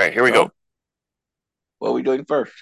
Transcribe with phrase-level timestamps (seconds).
[0.00, 0.50] All right, here we go.
[1.78, 2.54] What are we doing first?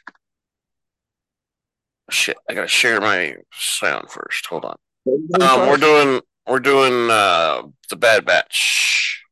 [2.10, 4.44] Shit, I gotta share my sound first.
[4.46, 4.74] Hold on.
[5.06, 9.22] Doing Um, we're doing we're doing uh the Bad Batch.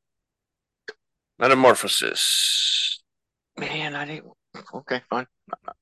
[1.40, 3.03] Metamorphosis.
[3.59, 4.30] Man, I didn't.
[4.73, 5.27] Okay, fine.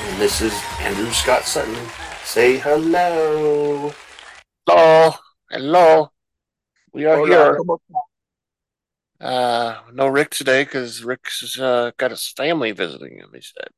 [0.06, 1.76] and this is Andrew Scott Sutton.
[2.24, 3.92] Say hello.
[4.66, 5.14] Hello.
[5.50, 6.10] Hello.
[6.94, 7.58] We are Hola, here.
[9.22, 13.30] Uh, no Rick today because Rick's uh, got his family visiting him.
[13.34, 13.68] He said.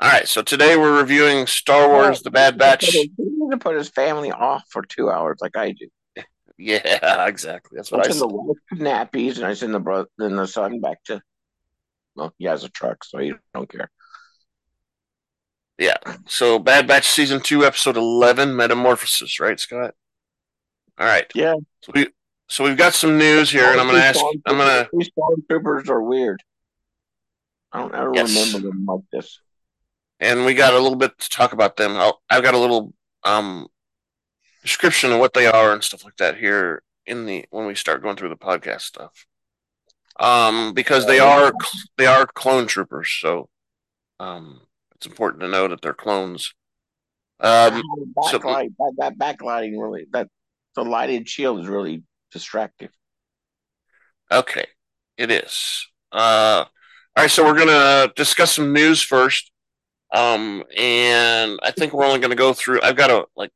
[0.00, 2.86] All right, so today we're reviewing Star Wars: The Bad Batch.
[2.86, 5.88] He didn't put his family off for two hours like I do.
[6.58, 7.76] Yeah, exactly.
[7.76, 8.28] That's I what I I send said.
[8.28, 11.20] the wife nappies and I send the brother and the son back to.
[12.16, 13.90] Well, he has a truck, so he don't care.
[15.78, 15.96] Yeah.
[16.26, 19.40] So Bad Batch season two, episode eleven, Metamorphosis.
[19.40, 19.94] Right, Scott.
[20.98, 21.30] All right.
[21.34, 21.54] Yeah.
[21.82, 22.08] So we
[22.52, 24.20] so we've got some news here, and I'm going to ask.
[24.46, 24.88] I'm going to.
[24.92, 26.42] These stormtroopers are weird.
[27.72, 28.28] I don't ever Yes.
[28.52, 29.40] remember them like this.
[30.20, 31.96] and we got a little bit to talk about them.
[31.96, 32.92] I'll, I've got a little
[33.24, 33.66] um,
[34.62, 38.02] description of what they are and stuff like that here in the when we start
[38.02, 39.26] going through the podcast stuff.
[40.20, 41.52] Um, because they are
[41.96, 43.48] they are clone troopers, so
[44.20, 44.60] um,
[44.94, 46.54] it's important to know that they're clones.
[47.40, 47.82] Um,
[48.30, 50.28] so- backlight, that, that backlighting really that
[50.76, 52.88] the lighted shield is really distracting.
[54.30, 54.66] okay,
[55.16, 55.86] it is.
[56.10, 56.64] Uh,
[57.16, 59.50] all right, so we're gonna discuss some news first.
[60.12, 62.80] Um, and I think we're only gonna go through.
[62.82, 63.50] I've got a like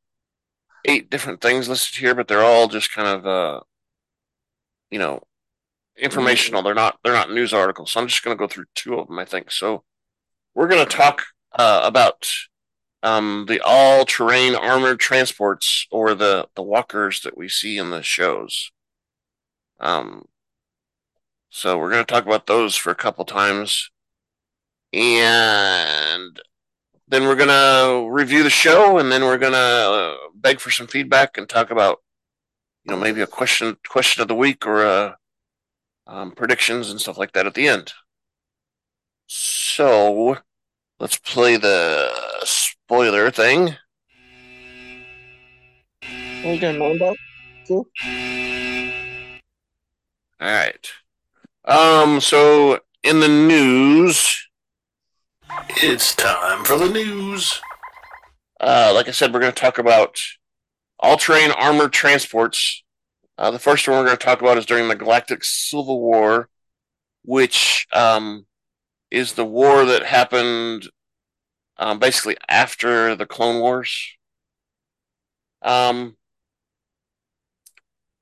[0.86, 3.60] eight different things listed here, but they're all just kind of uh,
[4.90, 5.22] you know,
[5.96, 6.62] informational.
[6.62, 7.90] They're not they're not news articles.
[7.92, 9.18] So I'm just gonna go through two of them.
[9.18, 9.84] I think so.
[10.54, 11.24] We're gonna talk
[11.58, 12.28] uh, about
[13.02, 18.70] um, the all-terrain armored transports or the the walkers that we see in the shows.
[19.80, 20.24] Um,
[21.50, 23.90] so we're going to talk about those for a couple times,
[24.92, 26.40] and
[27.08, 30.70] then we're going to review the show, and then we're going to uh, beg for
[30.70, 32.02] some feedback and talk about,
[32.84, 35.12] you know, maybe a question question of the week or uh,
[36.06, 37.92] um, predictions and stuff like that at the end.
[39.26, 40.38] So
[40.98, 42.10] let's play the
[42.86, 43.74] spoiler thing.
[46.04, 47.16] Are you doing Mando?
[47.68, 47.84] All
[50.40, 50.88] right.
[51.64, 52.20] Um.
[52.20, 54.48] So in the news,
[55.78, 57.60] it's time for the news.
[58.60, 60.20] Uh, like I said, we're going to talk about
[61.00, 62.84] all-terrain armored transports.
[63.36, 66.48] Uh, the first one we're going to talk about is during the Galactic Civil War,
[67.24, 68.46] which um,
[69.10, 70.88] is the war that happened
[71.78, 74.16] um, basically after the Clone Wars.
[75.62, 76.16] Um,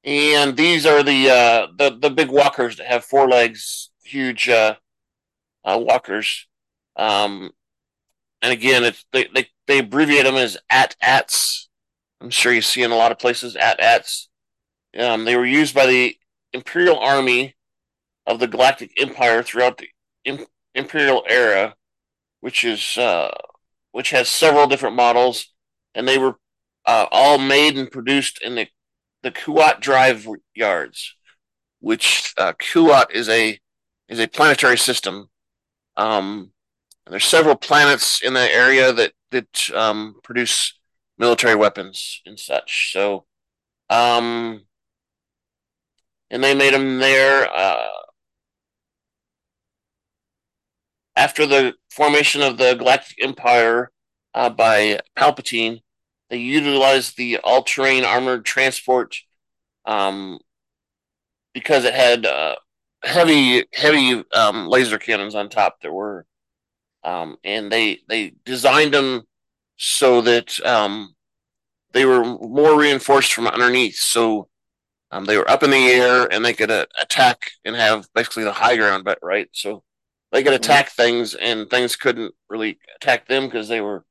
[0.05, 4.75] and these are the uh, the the big walkers that have four legs, huge uh,
[5.65, 6.47] uh, walkers.
[6.97, 7.51] Um,
[8.43, 11.69] and again, it's they, they they abbreviate them as AT-ATs.
[12.21, 14.29] I'm sure you see in a lot of places AT-ATs.
[14.99, 16.17] Um, they were used by the
[16.53, 17.57] Imperial Army
[18.27, 19.89] of the Galactic Empire throughout the
[20.25, 21.75] Im- Imperial era,
[22.45, 23.31] which is uh,
[23.93, 25.55] which has several different models,
[25.95, 26.35] and they were
[26.85, 28.69] uh, all made and produced in the
[29.23, 31.17] the Kuat Drive yards,
[31.81, 33.59] which uh, Kuat is a
[34.11, 35.31] is a planetary system
[35.97, 36.53] Um,
[37.11, 40.79] there's several planets in that area that that um, produce
[41.19, 42.93] military weapons and such.
[42.93, 43.27] So,
[43.91, 44.65] um,
[46.31, 47.49] and they made them there.
[47.55, 47.89] Uh,
[51.17, 53.91] after the formation of the Galactic Empire
[54.35, 55.81] uh, by Palpatine,
[56.31, 59.17] they utilized the all-terrain armored transport
[59.85, 60.39] um,
[61.53, 62.57] because it had uh,
[63.05, 66.27] heavy, heavy um, laser cannons on top that were,
[67.05, 69.23] um, and they they designed them
[69.77, 71.15] so that um,
[71.93, 73.97] they were more reinforced from underneath.
[73.97, 74.49] So
[75.11, 78.45] um, they were up in the air and they could uh, attack and have basically
[78.45, 79.49] the high ground, but right.
[79.53, 79.85] So
[80.33, 80.57] they could mm-hmm.
[80.57, 81.03] attack mm-hmm.
[81.03, 84.05] things and things couldn't really attack them because they were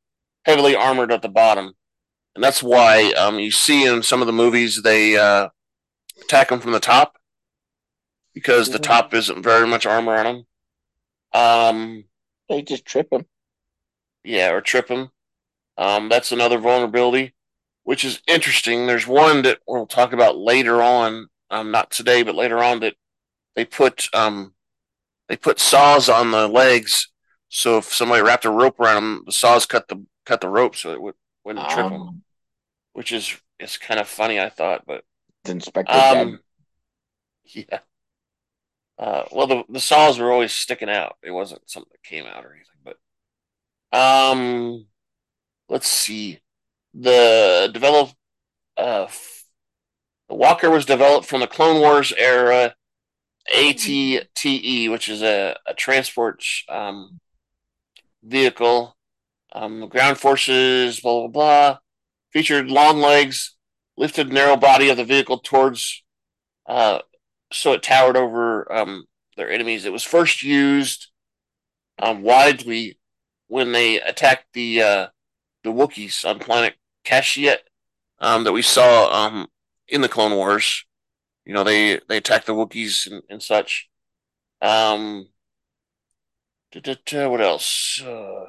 [0.46, 1.74] heavily armored at the bottom.
[2.36, 5.50] And that's why um, you see in some of the movies they uh,
[6.22, 7.18] attack them from the top
[8.34, 8.74] because mm-hmm.
[8.74, 10.46] the top isn't very much armor on them.
[11.34, 12.04] Um,
[12.50, 13.26] they just trip them.
[14.24, 15.12] Yeah, or trip them.
[15.78, 17.34] Um, that's another vulnerability,
[17.84, 18.86] which is interesting.
[18.86, 22.96] There's one that we'll talk about later on, um, not today, but later on that
[23.56, 24.54] they put um,
[25.28, 27.10] they put saws on the legs,
[27.50, 30.76] so if somebody wrapped a rope around them, the saws cut the cut the rope
[30.76, 32.22] so it would, wouldn't trip them, um.
[32.94, 34.40] which is it's kind of funny.
[34.40, 35.04] I thought, but
[35.46, 36.40] Inspector um,
[37.46, 37.80] yeah.
[38.98, 41.18] Uh, well, the the saws were always sticking out.
[41.24, 42.96] It wasn't something that came out or anything,
[43.92, 44.86] but um,
[45.70, 46.40] let's see.
[46.94, 48.16] The developed
[48.78, 49.08] uh,
[50.30, 52.76] the Walker was developed from the Clone Wars era
[53.54, 57.20] ATTE, which is a, a transport um,
[58.24, 58.96] vehicle.
[59.56, 61.78] Um, ground forces, blah, blah, blah.
[62.32, 63.56] Featured long legs,
[63.98, 66.04] lifted narrow body of the vehicle towards,
[66.68, 67.00] uh,
[67.52, 69.06] so it towered over um,
[69.38, 69.86] their enemies.
[69.86, 71.12] It was first used
[72.00, 72.98] um, widely
[73.48, 75.08] when they attacked the uh,
[75.64, 76.76] the Wookiees on planet
[77.06, 77.60] Kashyyyk
[78.20, 79.48] um, that we saw um,
[79.88, 80.86] in the Clone Wars.
[81.46, 83.90] You know, they they attack the Wookiees and, and such.
[84.62, 85.30] Um,
[87.30, 88.02] what else?
[88.02, 88.46] Uh,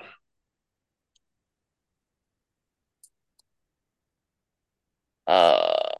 [5.26, 5.94] uh,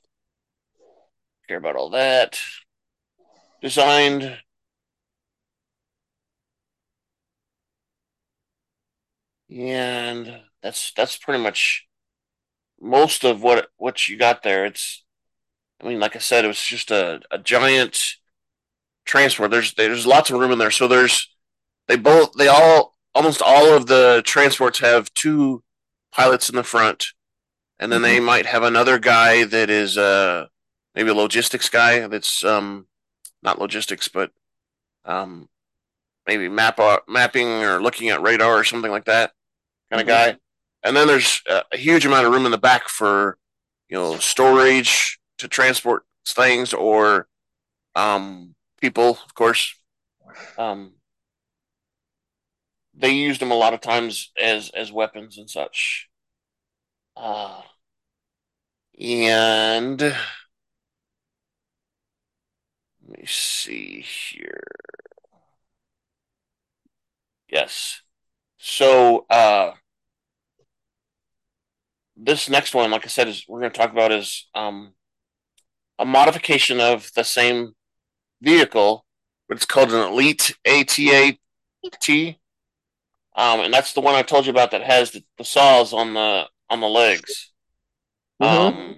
[1.49, 2.39] care about all that.
[3.61, 4.39] Designed.
[9.51, 11.87] And that's that's pretty much
[12.81, 14.67] most of what what you got there.
[14.67, 15.05] It's
[15.85, 17.99] I mean, like I said, it was just a, a giant
[19.05, 19.51] transport.
[19.51, 20.71] There's there's lots of room in there.
[20.71, 21.29] So there's
[21.89, 25.63] they both they all almost all of the transports have two
[26.11, 27.09] pilots in the front,
[27.79, 28.15] and then mm-hmm.
[28.15, 30.47] they might have another guy that is uh
[30.95, 32.87] maybe a logistics guy that's um
[33.43, 34.31] not logistics but
[35.05, 35.49] um
[36.27, 39.33] maybe map uh, mapping or looking at radar or something like that
[39.91, 40.33] kind of mm-hmm.
[40.33, 40.39] guy.
[40.83, 43.39] And then there's a huge amount of room in the back for
[43.89, 47.29] you know storage to transport things or
[47.95, 49.75] um, people, of course.
[50.59, 50.93] Um,
[52.95, 56.09] they used them a lot of times as as weapons and such.
[57.17, 57.63] Uh,
[58.99, 60.15] and let
[63.09, 64.63] me see here.
[67.49, 68.03] Yes.
[68.59, 69.73] So uh,
[72.17, 74.95] this next one, like I said, is we're going to talk about is um,
[75.99, 77.75] a modification of the same
[78.43, 79.05] vehicle,
[79.49, 81.39] but it's called an Elite ATAT.
[83.37, 86.15] Um, and that's the one I told you about that has the, the saws on
[86.15, 87.53] the on the legs.
[88.41, 88.79] Mm-hmm.
[88.79, 88.97] Um,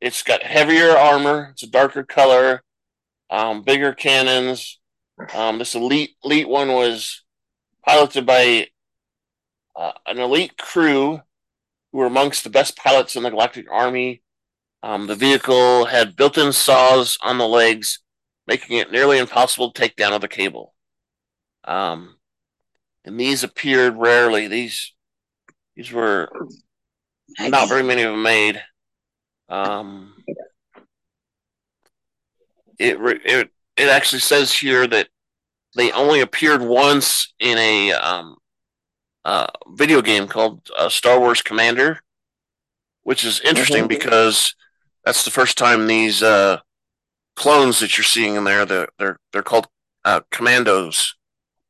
[0.00, 1.50] it's got heavier armor.
[1.52, 2.62] It's a darker color,
[3.30, 4.80] um, bigger cannons.
[5.34, 7.22] Um, this elite elite one was
[7.84, 8.68] piloted by
[9.76, 11.20] uh, an elite crew
[11.92, 14.22] who were amongst the best pilots in the Galactic Army
[14.84, 18.00] um, the vehicle had built in saws on the legs,
[18.46, 20.74] making it nearly impossible to take down with a cable.
[21.64, 22.16] Um,
[23.02, 24.46] and these appeared rarely.
[24.46, 24.92] These
[25.74, 26.28] these were
[27.40, 28.62] not very many of them made.
[29.48, 30.22] Um,
[32.78, 35.08] it it it actually says here that
[35.74, 38.36] they only appeared once in a um,
[39.24, 42.00] uh, video game called uh, Star Wars Commander,
[43.02, 43.88] which is interesting mm-hmm.
[43.88, 44.54] because
[45.04, 46.58] that's the first time these uh,
[47.36, 49.68] clones that you're seeing in there they're they're, they're called
[50.04, 51.14] uh, commandos.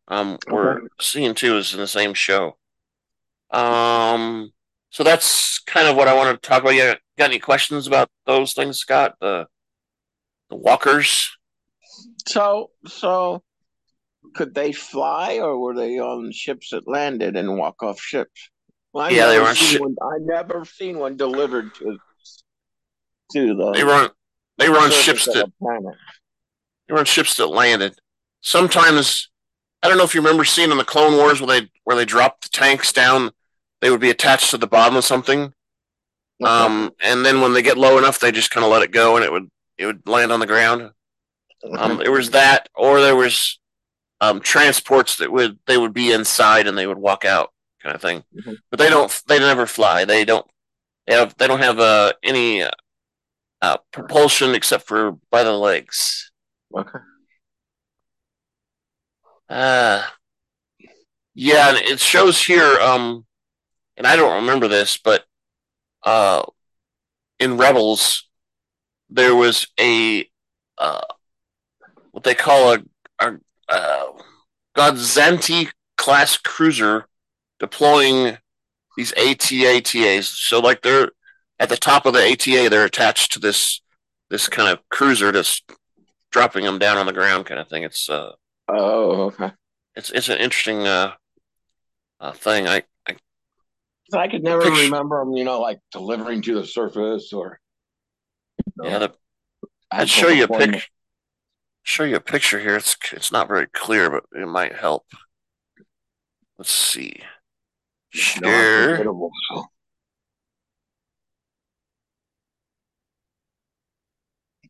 [0.09, 0.53] Um, okay.
[0.53, 2.57] we're seeing two is in the same show.
[3.51, 4.53] Um,
[4.91, 6.75] so that's kind of what I wanted to talk about.
[6.75, 9.15] You got any questions about those things, Scott?
[9.21, 9.47] The
[10.51, 11.37] the walkers.
[12.27, 13.43] So so
[14.35, 18.51] could they fly, or were they on ships that landed and walk off ships?
[18.93, 19.97] Well, I Yeah, they were seen one.
[20.03, 21.99] I never seen one delivered to
[23.33, 24.11] to the They run
[24.59, 25.51] they surface ships that
[26.89, 27.95] they on ships that landed.
[28.41, 29.31] Sometimes
[29.83, 32.05] I don't know if you remember seeing in the Clone Wars where they where they
[32.05, 33.33] dropped the tanks down,
[33.81, 35.53] they would be attached to the bottom of something.
[36.43, 39.17] Um, and then when they get low enough, they just kind of let it go,
[39.17, 40.91] and it would it would land on the ground.
[41.79, 43.59] Um, there was that, or there was
[44.21, 47.53] um, transports that would they would be inside and they would walk out,
[47.83, 48.25] kind of thing.
[48.35, 48.59] Mhm.
[48.71, 49.23] But they don't.
[49.27, 50.05] They never fly.
[50.05, 50.47] They don't.
[51.07, 51.35] They have.
[51.39, 52.71] They don't have uh, any uh,
[53.63, 56.31] uh, propulsion except for by the legs.
[56.75, 56.99] okay.
[59.49, 60.03] Uh
[61.35, 62.79] yeah, and it shows here.
[62.81, 63.27] Um,
[63.97, 65.25] and I don't remember this, but
[66.05, 66.45] uh,
[67.41, 68.29] in Rebels,
[69.11, 70.29] there was a
[70.79, 71.01] uh,
[72.13, 72.79] what they call a,
[73.21, 74.07] a uh,
[74.77, 77.07] Gozanti class cruiser
[77.59, 78.39] deploying
[78.97, 80.25] these ATATAs.
[80.25, 81.11] So like they're
[81.59, 83.81] at the top of the ATA, they're attached to this
[84.31, 85.63] this kind of cruiser that's
[86.31, 87.83] dropping them down on the ground, kind of thing.
[87.85, 88.33] It's uh,
[88.69, 89.53] Oh, okay.
[89.95, 91.13] it's it's an interesting uh,
[92.21, 92.67] uh thing.
[92.67, 93.17] I, I
[94.15, 97.61] I could never Picture- remember them, you know, like delivering to the surface or.
[98.83, 99.13] yeah, the,
[99.91, 100.83] I'd show you a picture.
[101.87, 102.77] Show you a picture here.
[102.77, 105.05] It's it's not very clear, but it might help.
[106.57, 107.21] Let's see.
[108.41, 108.91] No, Share.
[108.91, 109.31] incredible.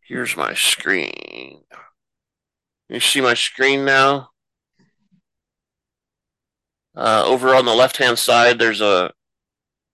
[0.07, 1.63] Here's my screen.
[2.91, 4.29] You see my screen now?
[6.95, 9.13] Uh, over on the left hand side, there's a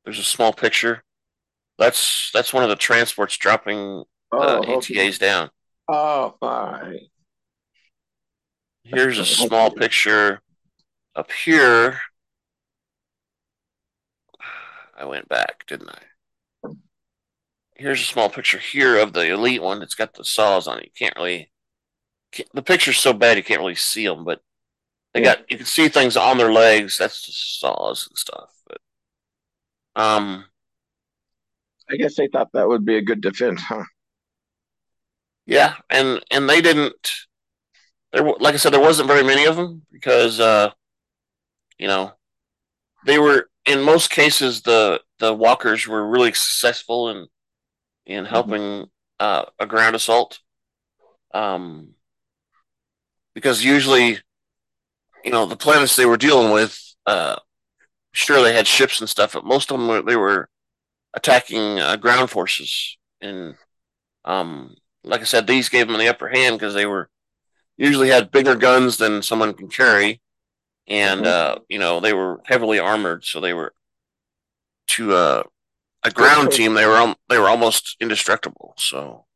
[0.04, 1.04] there's a small picture.
[1.78, 5.08] That's that's one of the transports dropping the oh, okay.
[5.08, 5.50] ATAs down.
[5.88, 7.08] Oh, right.
[8.82, 10.40] Here's a small picture
[11.14, 12.00] up here.
[14.98, 16.02] I went back, didn't I?
[17.80, 19.80] Here's a small picture here of the elite one.
[19.80, 20.84] It's got the saws on it.
[20.84, 21.50] You can't really.
[22.32, 24.42] Can't, the picture's so bad you can't really see them, but
[25.14, 25.36] they Yeah.
[25.36, 26.98] got you can see things on their legs.
[26.98, 28.50] That's the saws and stuff.
[28.68, 28.80] But
[29.96, 30.44] um,
[31.90, 33.84] I guess they thought that would be a good defense, huh?
[35.46, 37.10] Yeah, and and they didn't.
[38.12, 40.70] There, like I said, there wasn't very many of them because, uh,
[41.78, 42.12] you know,
[43.06, 47.28] they were in most cases the the walkers were really successful in
[48.10, 48.90] in helping
[49.20, 50.40] uh, a ground assault.
[51.32, 51.94] Um,
[53.34, 54.18] because usually,
[55.24, 57.36] you know, the planets they were dealing with, uh,
[58.12, 60.48] sure they had ships and stuff, but most of them were, they were
[61.14, 63.56] attacking uh, ground forces and
[64.24, 67.10] um, like I said, these gave them the upper hand because they were
[67.78, 70.20] usually had bigger guns than someone can carry,
[70.88, 71.26] and Mhm.
[71.26, 73.74] uh, you know they were heavily armored, so they were
[74.88, 75.42] to uh,
[76.02, 76.74] a ground team.
[76.74, 78.74] They were they were almost indestructible.
[78.78, 79.26] So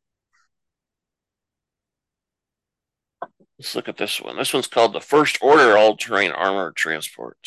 [3.58, 4.36] let's look at this one.
[4.36, 7.38] This one's called the First Order All Terrain Armor Transport.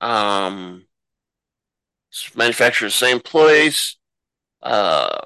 [0.00, 0.86] Um,
[2.10, 3.96] it's manufactured the same place.
[4.62, 5.20] Uh,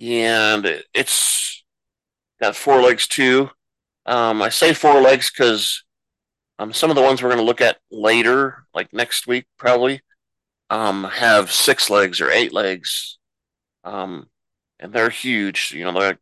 [0.00, 1.64] and it- it's
[2.40, 3.50] got four legs too.
[4.06, 5.84] Um, I say four legs because
[6.62, 10.00] um, some of the ones we're going to look at later, like next week probably,
[10.70, 13.18] um, have six legs or eight legs,
[13.84, 14.28] um,
[14.78, 15.72] and they're huge.
[15.72, 16.18] You know, they're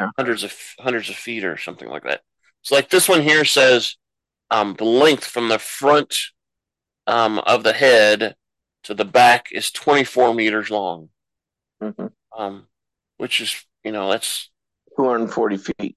[0.00, 0.10] Yeah.
[0.16, 2.22] hundreds of hundreds of feet or something like that.
[2.62, 3.96] So, like this one here says,
[4.50, 6.16] um, the length from the front
[7.06, 8.36] um, of the head
[8.84, 11.10] to the back is 24 meters long
[11.82, 12.12] Mhm.
[12.36, 12.68] um,
[13.18, 14.50] which is you know that's
[14.96, 15.96] 240 feet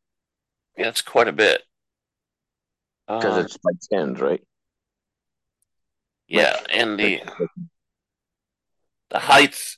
[0.77, 1.63] yeah, that's quite a bit.
[3.10, 4.42] Because Um, it's by tens, right?
[6.28, 7.22] yeah, and the
[9.10, 9.78] the height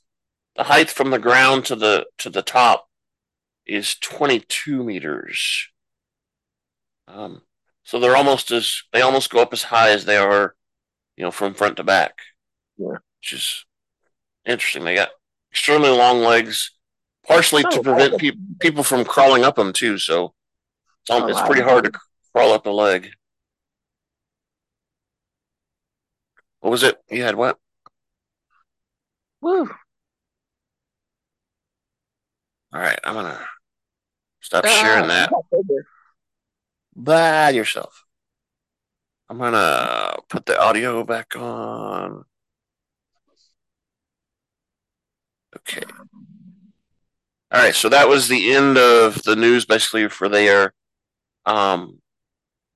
[0.55, 2.87] the height from the ground to the to the top
[3.65, 5.69] is 22 meters.
[7.07, 7.41] Um,
[7.83, 10.55] so they're almost as they almost go up as high as they are,
[11.15, 12.17] you know, from front to back.
[12.77, 12.97] Yeah.
[13.19, 13.65] which is
[14.45, 14.83] interesting.
[14.83, 15.09] They got
[15.51, 16.71] extremely long legs,
[17.27, 18.17] partially to Oh, prevent wow.
[18.17, 19.97] pe- people from crawling up them too.
[19.99, 20.33] So
[21.01, 21.91] it's, al- Oh, it's pretty hard to
[22.33, 23.11] crawl up a leg.
[26.61, 26.99] What was it?
[27.09, 27.59] You had what?
[29.41, 29.69] Woo.
[32.73, 33.45] All right, I'm gonna
[34.41, 35.31] stop sharing Ah, that
[36.95, 38.05] by yourself.
[39.29, 42.25] I'm gonna put the audio back on.
[45.55, 45.83] Okay.
[47.51, 50.73] All right, so that was the end of the news, basically for there.
[51.45, 52.01] Um,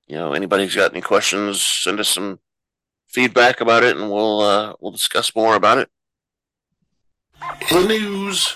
[0.06, 2.40] you know, anybody's got any questions, send us some
[3.06, 5.88] feedback about it, and we'll uh, we'll discuss more about it.
[7.70, 8.54] The news.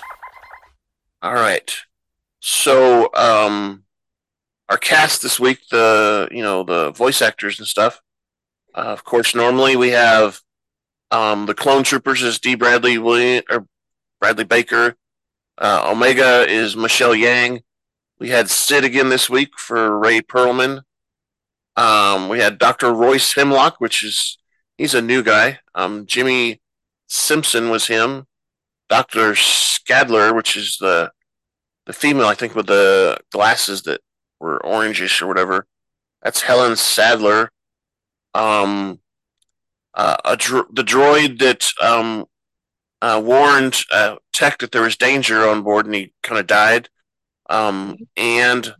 [1.21, 1.71] All right.
[2.39, 3.83] So, um,
[4.69, 8.01] our cast this week, the you know the voice actors and stuff.
[8.73, 10.41] Uh, of course, normally we have
[11.11, 13.67] um, the Clone Troopers is Dee Bradley William or
[14.19, 14.95] Bradley Baker.
[15.57, 17.61] Uh, Omega is Michelle Ang.
[18.19, 20.83] We had Cid again this week for Rhea Perlman.
[21.75, 22.93] Um, we had Dr.
[22.93, 24.37] Royce Hemlock, which is
[24.77, 25.59] he's a new guy.
[25.75, 26.59] Um, Jimmi
[27.07, 28.25] Simpson was him.
[28.89, 29.33] Dr.
[29.33, 31.11] Scadler, which is the
[31.85, 34.01] the female, I think, with the glasses that
[34.39, 35.65] were orangish or whatever.
[36.21, 37.51] That's Helen Sadler.
[38.33, 38.99] Um,
[39.93, 42.25] uh, dro- the droid that um,
[43.01, 46.89] uh, warned uh, Tech that there was danger on board, and he kind of died.
[47.49, 48.73] Um, and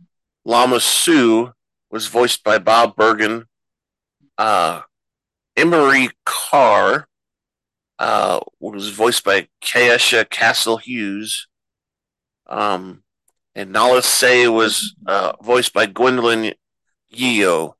[0.44, 1.52] Lama Su
[1.90, 3.46] was voiced by Bob Bergen.
[4.38, 4.82] Uh,
[5.56, 7.08] Emerie Karr
[7.98, 11.46] uh, was voiced by Keisha Castle Hughes.
[12.46, 13.02] Um,
[13.54, 16.54] and Nala Se was uh, voiced by Gwendoline
[17.10, 17.76] Yeo.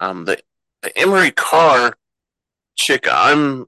[0.00, 0.38] Um, the,
[0.82, 1.94] the Emerie Karr
[2.76, 3.66] chick, I'm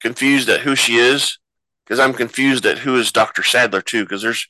[0.00, 1.38] confused at who she is
[1.84, 3.42] because I'm confused at who is Dr.
[3.42, 4.04] Sadler too.
[4.04, 4.46] Because there's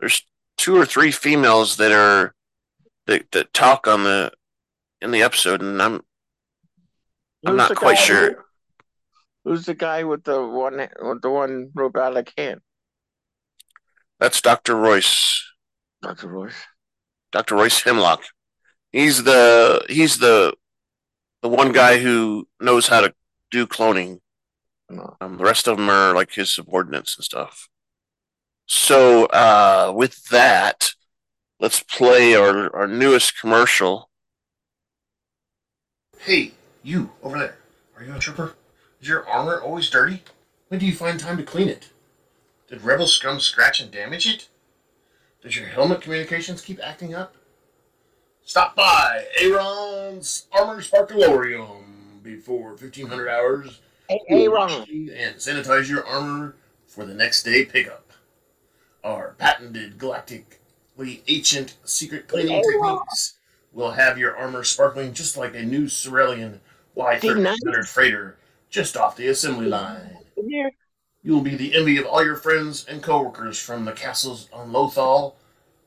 [0.00, 0.22] there's
[0.56, 2.34] two or three females that are
[3.06, 4.32] that, that talk on the
[5.00, 6.02] in the episode, and I'm
[7.44, 8.44] I'm not quite sure.
[9.44, 12.60] Who, who's the guy with the one with the one robotic hand?
[14.18, 14.76] That's Dr.
[14.76, 15.42] Royce.
[16.02, 16.28] Dr.
[16.28, 16.66] Royce.
[17.32, 17.54] Dr.
[17.54, 18.22] Royce Hemlock.
[18.92, 20.54] He's the he's the
[21.42, 23.14] the one guy who knows how to
[23.50, 24.20] do cloning.
[24.88, 25.16] No.
[25.20, 27.68] Um, the rest of them are like his subordinates and stuff.
[28.66, 30.90] So uh, with that,
[31.58, 34.10] let's play our, our newest commercial.
[36.18, 37.56] Hey, you over there.
[37.96, 38.54] Are you a trooper?
[39.00, 40.22] Is your armor always dirty?
[40.68, 41.88] When do you find time to clean it?
[42.68, 44.48] Did Rebel Scum scratch and damage it?
[45.42, 47.34] Does your helmet communications keep acting up?
[48.44, 53.80] Stop by Aaron's Armor Sparkalorium before 1500 hours.
[54.08, 55.10] Hey, Aaron.
[55.14, 58.12] And sanitize your armor for the next day pickup.
[59.02, 63.34] Our patented galactically ancient secret cleaning techniques
[63.72, 65.88] will have your armor sparkling just like a new
[67.00, 68.36] Cerealian Y-1300 freighter
[68.68, 70.16] just off the assembly line.
[70.36, 74.72] You will be the envy of all your friends and coworkers, from the castles on
[74.72, 75.34] Lothal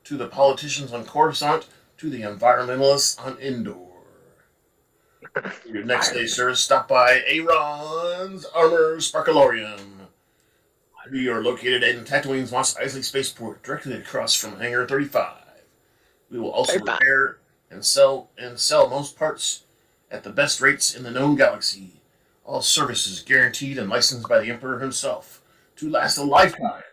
[0.03, 3.77] to the politicians on Coruscant to the environmentalists on Endor.
[5.65, 9.79] Your next day service, stop by Aaron's Armor Sparkalorium.
[11.11, 15.35] We are located in Tatooine's Mos Eisley Spaceport, directly across from Hangar 35.
[16.29, 17.37] We will also repair
[17.69, 19.63] and sell and sell most parts
[20.13, 21.99] at the best rates in the known galaxy.
[22.45, 25.41] All services guaranteed and licensed by the Emperor himself
[25.77, 26.83] to last a lifetime.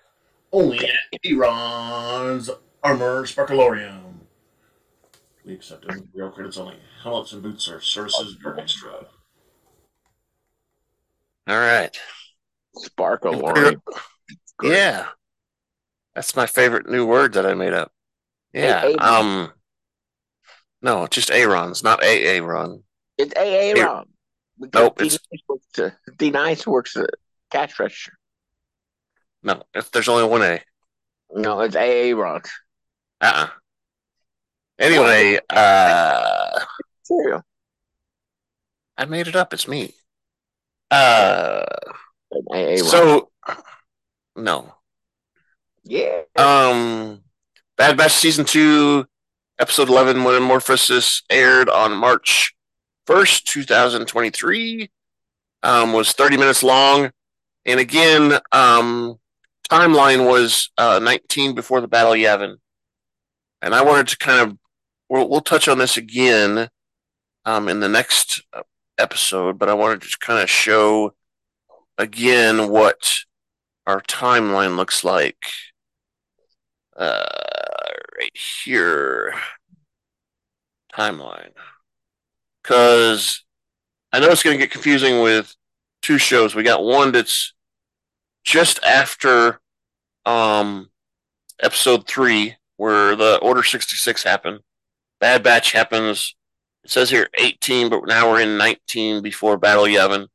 [0.52, 2.50] Only at Aaron's
[2.83, 4.14] Armor Sparkalorium.
[5.44, 6.76] We accept only real credits only.
[7.02, 9.06] Helmets and boots are services are extra.
[11.46, 11.96] All right.
[12.76, 13.80] Sparkalorium.
[14.62, 15.06] Yeah.
[16.14, 17.92] That's my favorite new word that I made up.
[18.52, 18.83] Yeah.
[18.98, 19.52] Um.
[20.83, 22.83] No, just Aaron's, not Aaron.
[23.20, 24.06] It's Aaron.
[24.74, 25.18] Nope, it's
[26.16, 27.11] D nice works at
[27.50, 28.12] cash register.
[29.42, 30.61] No, if there's only one A.
[31.33, 32.48] No, it's AA Rock.
[33.20, 33.48] Uh uh
[34.78, 36.61] Anyway, uh
[37.02, 37.42] Cereal.
[38.96, 39.94] I made it up, it's me.
[40.90, 41.64] Uh
[42.50, 43.30] AA so
[44.37, 44.74] no.
[45.85, 46.22] Yeah.
[46.37, 47.20] Um
[47.76, 49.06] Bad Batch season two,
[49.59, 52.54] episode eleven, Metamorphosis aired on March
[53.11, 54.88] 1st, 2023.
[55.62, 57.11] Um, was 30 minutes long.
[57.66, 59.18] And again, um,
[59.68, 62.57] timeline was uh, 19 before the Battle of Yavin.
[63.61, 64.59] And I wanted to kind of,
[65.09, 66.68] we'll, we'll touch on this again
[67.44, 68.62] um, in the next uh,
[68.96, 71.12] episode, but I wanted to kind of show
[71.99, 73.16] again what
[73.87, 75.46] our timeline looks like.
[76.96, 77.27] Uh,
[78.18, 79.35] right here.
[80.94, 81.53] Timeline
[82.70, 83.42] because
[84.12, 85.56] I know it's going to get confusing with
[86.02, 86.54] two shows.
[86.54, 87.52] We got one that's
[88.44, 89.61] just after
[90.24, 90.88] um,
[91.61, 94.61] episode three, where the Order 66 happened.
[95.18, 96.37] Bad Batch happens.
[96.85, 100.28] It says here 18, but now we're in 19 before Battle Yavin.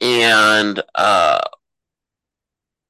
[0.00, 1.40] And uh,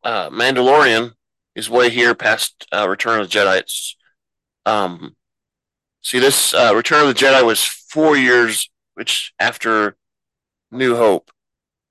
[0.04, 1.12] uh, Mandalorian
[1.54, 3.60] is way here past uh, Return of the Jedi.
[3.60, 3.96] It's,
[4.66, 5.16] um,
[6.02, 9.96] see, this uh, Return of the Jedi was four years, which after
[10.70, 11.30] New Hope.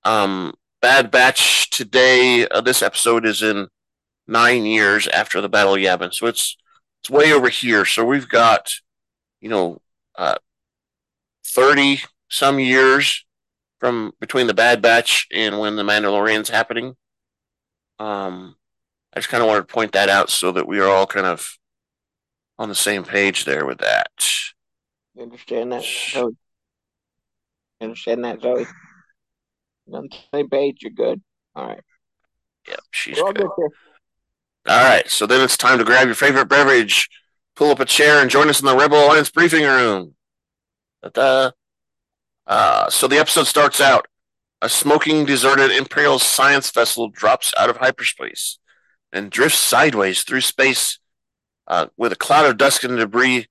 [0.04, 3.68] Um, Bad Batch today, uh, this episode is in
[4.26, 6.56] nine years after the Battle of Yavin, so it's
[7.00, 7.84] it's way over here.
[7.84, 8.74] So we've got,
[9.40, 9.80] you know,
[10.16, 10.36] uh,
[11.44, 13.24] thirty some years
[13.80, 16.94] from between the Bad Batch and when the Mandalorian's happening.
[17.98, 18.56] Um,
[19.12, 21.26] I just kind of wanted to point that out so that we are all kind
[21.26, 21.58] of
[22.58, 24.10] on the same page there with that.
[25.18, 26.30] You understand that, Zoe?
[27.80, 28.66] You understand that, Zoe?
[29.86, 31.20] You're on the same page, you're good.
[31.56, 31.80] All right.
[32.68, 33.48] Yep, she's We're all good.
[33.48, 33.70] good here.
[34.68, 37.08] All right, so then it's time to grab your favorite beverage,
[37.56, 40.14] pull up a chair, and join us in the Rebel Alliance briefing room.
[41.16, 41.50] Uh,
[42.88, 44.06] so the episode starts out.
[44.62, 48.58] A smoking, deserted Imperial science vessel drops out of hyperspace
[49.12, 50.98] and drifts sideways through space
[51.66, 53.46] uh, with a cloud of dust and debris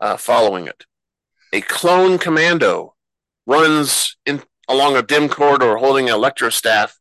[0.00, 0.84] uh, following it.
[1.52, 2.94] A clone commando
[3.46, 6.98] runs in along a dim corridor holding an electro staff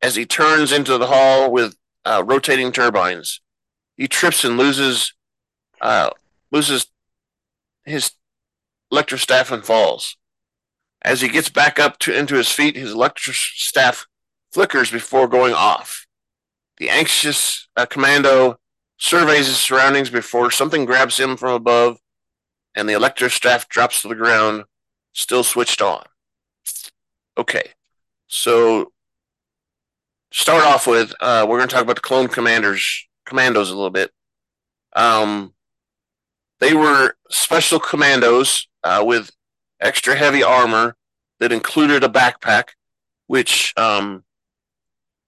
[0.00, 3.40] as he turns into the hall with uh, rotating turbines.
[3.96, 5.12] He trips and loses
[5.80, 6.10] uh,
[6.52, 6.86] loses
[7.84, 8.12] his
[8.90, 10.16] electro staff and falls.
[11.02, 14.06] As he gets back up to into his feet, his electro staff
[14.52, 16.06] flickers before going off.
[16.78, 18.58] The anxious uh, commando
[18.98, 21.98] surveys his surroundings before something grabs him from above,
[22.78, 24.64] and the electro staff drops to the ground,
[25.12, 26.04] still switched on.
[27.36, 27.72] Okay,
[28.28, 28.92] so
[30.32, 33.90] start off with, uh, we're going to talk about the clone commanders, commandos a little
[33.90, 34.12] bit.
[34.94, 35.54] Um,
[36.60, 39.30] they were special commandos uh, with
[39.80, 40.96] extra heavy armor
[41.40, 42.70] that included a backpack,
[43.26, 44.24] which um,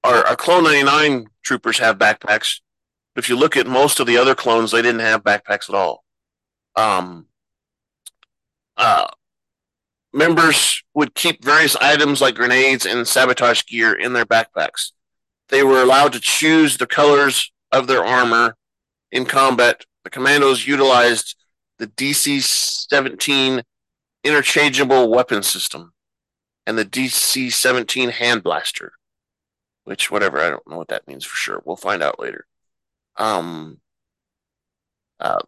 [0.04, 2.60] our, our Clone 99 troopers have backpacks.
[3.14, 5.74] But if you look at most of the other clones, they didn't have backpacks at
[5.74, 6.04] all.
[6.76, 7.26] Um,
[8.80, 9.06] uh,
[10.12, 14.92] members would keep various items like grenades and sabotage gear in their backpacks.
[15.50, 18.56] They were allowed to choose the colors of their armor
[19.12, 19.84] in combat.
[20.04, 21.36] The commandos utilized
[21.78, 23.62] the DC 17
[24.24, 25.92] interchangeable weapon system
[26.66, 28.92] and the DC 17 hand blaster,
[29.84, 31.62] which, whatever, I don't know what that means for sure.
[31.64, 32.46] We'll find out later.
[33.16, 33.80] Um,
[35.18, 35.40] uh,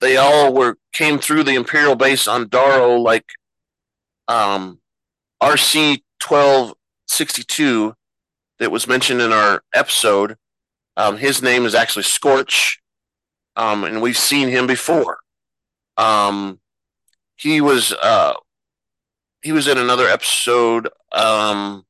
[0.00, 3.26] they all were came through the Imperial base on Daro like
[4.28, 4.80] um,
[5.42, 6.74] RC twelve
[7.06, 7.94] sixty two
[8.58, 10.36] that was mentioned in our episode.
[10.96, 12.80] Um, his name is actually Scorch,
[13.56, 15.18] um, and we've seen him before.
[15.96, 16.60] Um,
[17.36, 18.34] he was uh,
[19.42, 20.88] he was in another episode.
[21.12, 21.84] Um,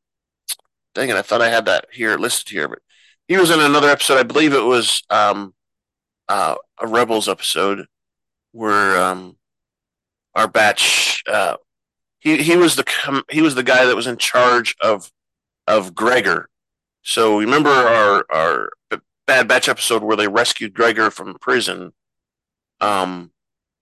[0.95, 2.81] dang it, I thought I had that here listed here, but
[3.29, 4.19] he was in another episode.
[4.19, 5.55] I believe it was um,
[6.29, 7.87] uh, a Rebels episode
[8.53, 9.37] where um,
[10.35, 11.57] our batch uh,
[12.19, 15.11] he he was the com- he was the guy that was in charge of
[15.67, 16.49] of Gregor.
[17.03, 18.71] So remember our our
[19.27, 21.93] Bad Batch episode where they rescued Gregor from prison.
[22.81, 23.33] Um,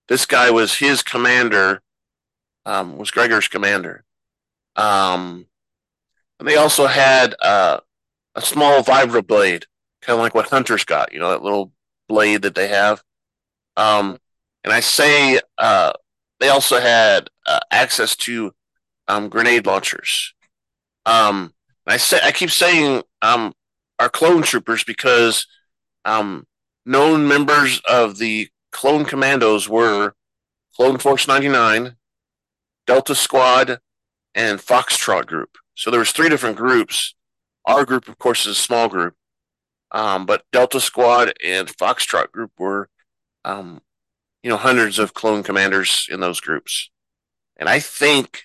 [0.09, 1.83] this guy was his commander.
[2.66, 4.04] Um, was Gregor's commander.
[4.76, 5.46] Um,
[6.38, 7.81] and they also had uh,
[8.35, 9.66] a small vibra blade,
[10.02, 11.12] kind of like what Hunter's got.
[11.12, 11.72] You know that little
[12.09, 13.02] blade that they have.
[13.76, 14.18] Um,
[14.64, 15.92] and I say uh,
[16.40, 18.52] they also had uh, access to
[19.06, 20.34] um, grenade launchers.
[21.06, 21.52] Um,
[21.86, 23.54] I say I keep saying um,
[23.98, 25.46] our clone troopers because
[26.04, 26.46] um,
[26.84, 30.14] known members of the clone commandos were
[30.76, 31.96] Clone Force 99,
[32.86, 33.80] Delta Squad,
[34.34, 35.58] and Foxtrot Group.
[35.74, 37.14] So there was three different groups.
[37.64, 39.14] Our group, of course, is a small group,
[39.90, 42.88] um, but Delta Squad and Foxtrot Group were,
[43.44, 43.80] um,
[44.48, 46.88] you know, hundreds of clone commanders in those groups.
[47.58, 48.44] And I think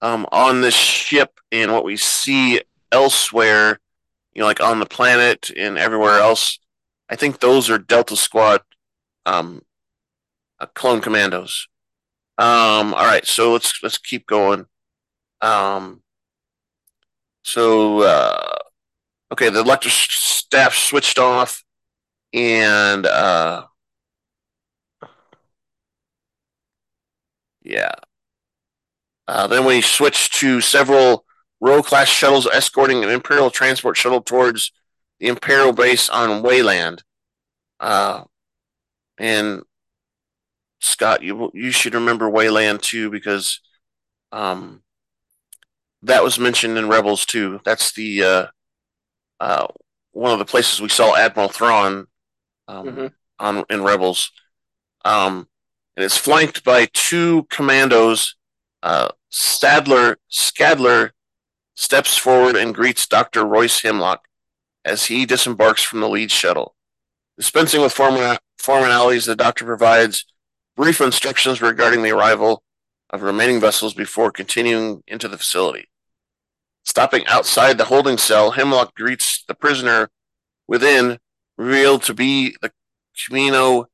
[0.00, 3.78] um, on this ship and what we see elsewhere,
[4.32, 6.58] you know, like on the planet and everywhere else,
[7.10, 8.62] I think those are Delta Squad
[9.26, 9.60] um,
[10.58, 11.68] uh, clone commandos.
[12.38, 14.64] Um, all right, so let's let's keep going.
[15.42, 16.00] Um,
[17.44, 18.56] so uh,
[19.30, 21.62] okay, the electric staff switched off,
[22.32, 23.66] and uh,
[27.72, 27.94] yeah.
[29.26, 31.24] Uh, then we switched to several
[31.60, 34.72] row class shuttles escorting an Imperial transport shuttle towards
[35.20, 37.02] the Imperial base on Wayland.
[37.80, 38.24] Uh,
[39.18, 39.62] and
[40.80, 43.60] Scott, you you should remember Wayland too because
[44.32, 44.82] um,
[46.02, 47.60] that was mentioned in Rebels too.
[47.64, 48.46] That's the uh,
[49.40, 49.66] uh,
[50.10, 52.06] one of the places we saw Admiral Thrawn
[52.68, 53.12] um, Mhm.
[53.38, 54.32] on in Rebels.
[55.04, 55.48] Um,
[55.96, 58.36] and it's flanked by two commandos.
[58.82, 61.10] Uh, Sadler Scadler
[61.74, 63.44] steps forward and greets Dr.
[63.44, 64.26] Royce Hemlock
[64.84, 66.74] as he disembarks from the lead shuttle.
[67.36, 70.24] Dispensing with formal- formalities, the doctor provides
[70.76, 72.62] brief instructions regarding the arrival
[73.10, 75.88] of remaining vessels before continuing into the facility.
[76.84, 80.10] Stopping outside the holding cell, Hemlock greets the prisoner
[80.66, 81.18] within,
[81.56, 82.72] revealed to be the
[83.16, 83.86] Kamino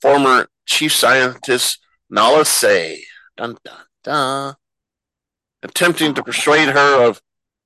[0.00, 1.78] former chief scientist
[2.10, 3.04] Nala Se.
[3.36, 4.54] Dun dun dun.
[5.62, 7.20] Attempting to persuade her of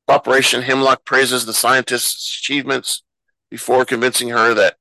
[0.06, 3.02] cooperation, Hemlock praises the scientist's achievements
[3.50, 4.76] before convincing her that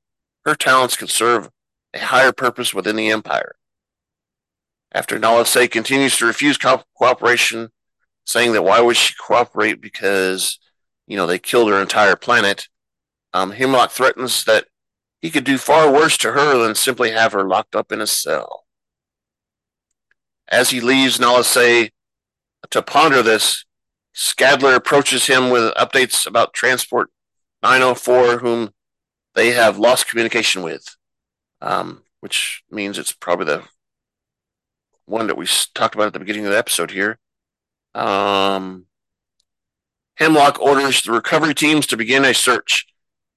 [0.45, 1.49] her talents could serve
[1.93, 3.55] a higher purpose within the Empire.
[4.91, 7.69] After Nala Se continues to refuse co- cooperation,
[8.25, 10.59] saying that why would she cooperate because,
[11.07, 12.67] you know, they killed her entire planet,
[13.33, 14.65] um, Hemlock threatens that
[15.21, 18.07] he could do far worse to her than simply have her locked up in a
[18.07, 18.65] cell.
[20.47, 21.91] As he leaves Nala Se
[22.71, 23.65] to ponder this,
[24.15, 27.09] Scadler approaches him with updates about Transport
[27.61, 28.73] 904, whom
[29.35, 30.95] they have lost communication with,
[31.61, 33.63] um, which means it's probably the
[35.05, 37.19] one that we talked about at the beginning of the episode here.
[37.93, 38.85] Um,
[40.15, 42.85] Hemlock orders the recovery teams to begin a search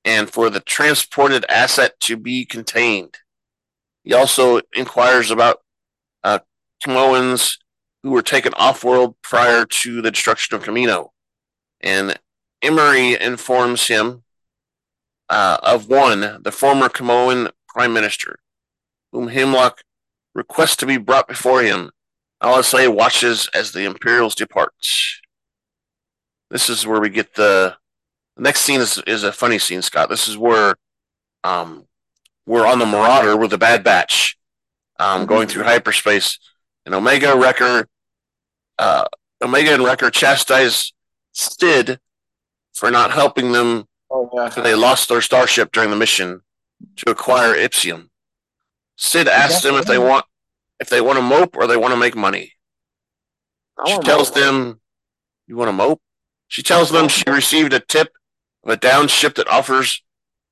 [0.04, 3.18] and for the transported asset to be contained.
[4.04, 5.60] He also inquires about
[6.24, 6.40] uh,
[6.84, 11.10] who were taken off world prior to the destruction of Kamino.
[11.80, 12.18] And
[12.60, 14.24] Emerie informs him
[15.28, 18.38] uh, of one, the former Kaminoan prime minister,
[19.12, 19.82] whom Hemlock
[20.34, 21.90] requests to be brought before him.
[22.42, 24.74] LSA watches as the Imperials depart.
[26.50, 27.76] This is where we get the,
[28.36, 30.08] the next scene is, is a funny scene, Scott.
[30.08, 30.74] This is where
[31.44, 31.86] um,
[32.46, 34.36] we're on the Marauder with the Bad Batch
[34.98, 36.38] um, going through hyperspace.
[36.86, 37.86] And Omega Wrecker,
[38.78, 39.04] uh,
[39.42, 40.92] Omega and Wrecker chastise
[41.32, 41.98] Cid
[42.74, 44.44] for not helping them Oh yeah.
[44.44, 46.40] after they lost their starship during the mission
[46.96, 48.08] to acquire Ipsium.
[48.96, 50.26] Cid asks them if they want
[50.80, 52.52] if they want to mope or they want to make money.
[53.86, 54.80] She tells them,
[55.46, 56.02] "You want to mope?"
[56.48, 58.12] She tells them she received a tip
[58.64, 60.02] a down ship that offers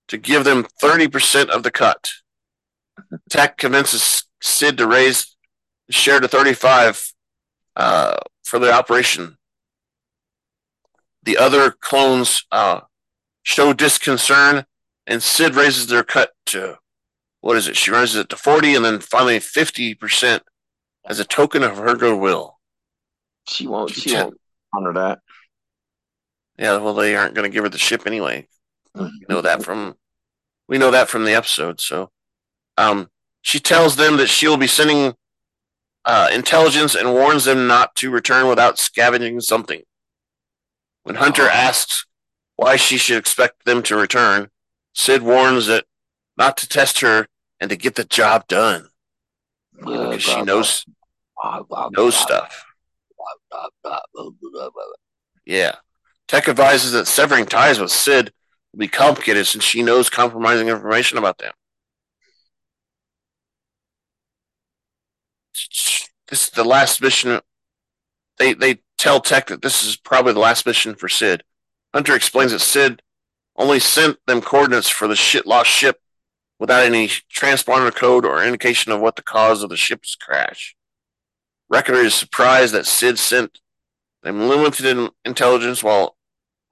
[0.08, 2.10] to give them thirty percent of the cut.
[3.28, 5.36] Tech convinces Cid to raise
[5.86, 7.12] the share to thirty-five
[7.76, 9.36] uh, for the operation.
[11.22, 12.80] The other clones uh,
[13.42, 14.64] show disconcern,
[15.06, 16.78] and Cid raises their cut to
[17.40, 17.76] what is it?
[17.76, 20.42] She raises it to forty, and then finally fifty percent
[21.06, 22.58] as a token of her goodwill.
[23.48, 23.90] She won't.
[23.90, 24.38] She She won't
[24.74, 25.20] honor that.
[26.60, 28.46] Yeah, well, they aren't going to give her the ship anyway.
[28.94, 29.96] We know that from
[30.68, 31.80] we know that from the episode.
[31.80, 32.10] So,
[32.76, 33.08] um,
[33.40, 35.14] she tells them that she will be sending
[36.04, 39.80] uh, intelligence and warns them not to return without scavenging something.
[41.04, 42.04] When Hunter asks
[42.56, 44.50] why she should expect them to return,
[44.92, 45.86] Cid warns that
[46.36, 47.26] not to test her
[47.58, 48.88] and to get the job done
[49.86, 50.84] Yeah, because she knows
[51.92, 52.66] knows stuff.
[55.46, 55.76] Yeah.
[56.30, 58.32] Tech advises that severing ties with Cid
[58.72, 61.50] will be complicated since she knows compromising information about them.
[66.28, 67.40] This is the last mission.
[68.38, 71.42] They they tell Tech that this is probably the last mission for Cid.
[71.92, 73.02] Hunter explains that Cid
[73.56, 76.00] only sent them coordinates for the shit lost ship
[76.60, 80.76] without any transponder code or indication of what the cause of the ship's crash.
[81.68, 83.58] Wrecker is surprised that Cid sent
[84.22, 86.14] them limited intelligence while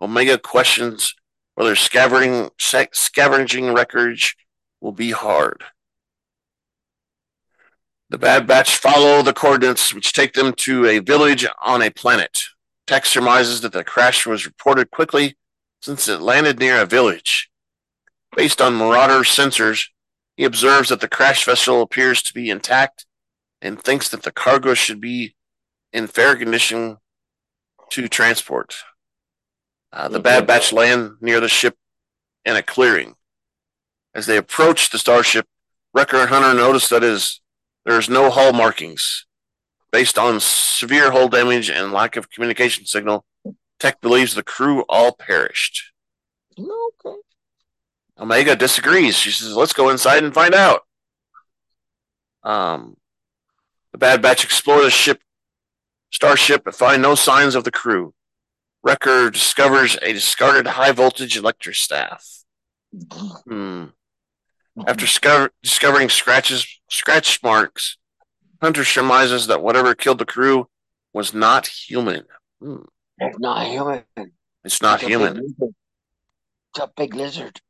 [0.01, 1.15] Omega questions
[1.55, 2.51] whether scavenging,
[2.93, 4.33] scavenging records
[4.81, 5.65] will be hard.
[8.11, 12.39] The Bad Batch follow the coordinates, which take them to a village on a planet.
[12.87, 15.37] Tech surmises that the crash was reported quickly
[15.83, 17.51] since it landed near a village.
[18.37, 19.89] Based on Marauder sensors,
[20.37, 23.05] he observes that the crash vessel appears to be intact
[23.61, 25.35] and thinks that the cargo should be
[25.93, 26.99] in fair condition
[27.91, 28.77] to transport.
[29.93, 31.77] Uh, the Bad Batch land near the ship
[32.45, 33.15] in a clearing.
[34.15, 35.47] As they approach the starship,
[35.95, 37.41] Wrecker and Hunter notice that is
[37.85, 39.27] there is no hull markings.
[39.91, 43.25] Based on severe hull damage and lack of communication signal,
[43.81, 45.93] Tech believes the crew all perished.
[46.59, 47.17] Okay.
[48.19, 49.17] Omega disagrees.
[49.17, 50.83] She says, "Let's go inside and find out."
[52.43, 52.97] Um,
[53.93, 55.23] the Bad Batch explore the ship,
[56.11, 58.15] starship, but find no signs of the crew.
[58.83, 62.25] Wrecker discovers a discarded high voltage electric staff.
[63.47, 63.87] Hmm.
[64.87, 67.97] After discover- discovering scratches, scratch marks,
[68.63, 70.69] Hunter surmises that whatever killed the crew
[71.13, 72.25] was not human.
[72.61, 72.83] Hmm.
[73.19, 74.05] It's not human.
[74.65, 75.55] It's not It's human.
[75.61, 77.61] It's a big lizard.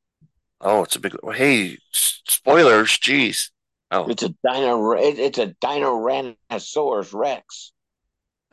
[0.61, 1.15] Oh, it's a big.
[1.35, 2.91] Hey, s- spoilers.
[2.99, 3.51] Jeez.
[3.91, 4.93] Oh, It's a dino.
[4.93, 7.73] it- It's a Dinoranosaurus Rex.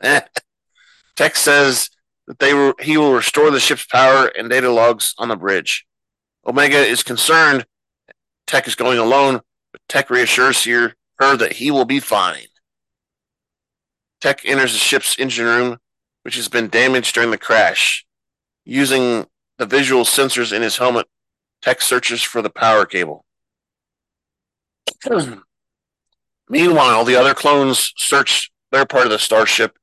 [0.00, 1.90] Tech says
[2.26, 5.86] that they were, he will restore the ship's power and data logs on the bridge.
[6.46, 7.66] Omega is concerned.
[8.46, 9.40] Tech is going alone,
[9.72, 12.46] but Tech reassures her, her that he will be fine.
[14.20, 15.78] Tech enters the ship's engine room,
[16.22, 18.04] which has been damaged during the crash.
[18.64, 19.26] Using
[19.58, 21.06] the visual sensors in his helmet,
[21.62, 23.24] Tech searches for the power cable.
[26.48, 29.76] Meanwhile, the other clones search their part of the starship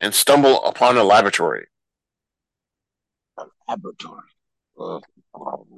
[0.00, 1.66] and stumble upon a laboratory.
[3.70, 4.22] Laboratory.
[4.78, 4.98] Uh,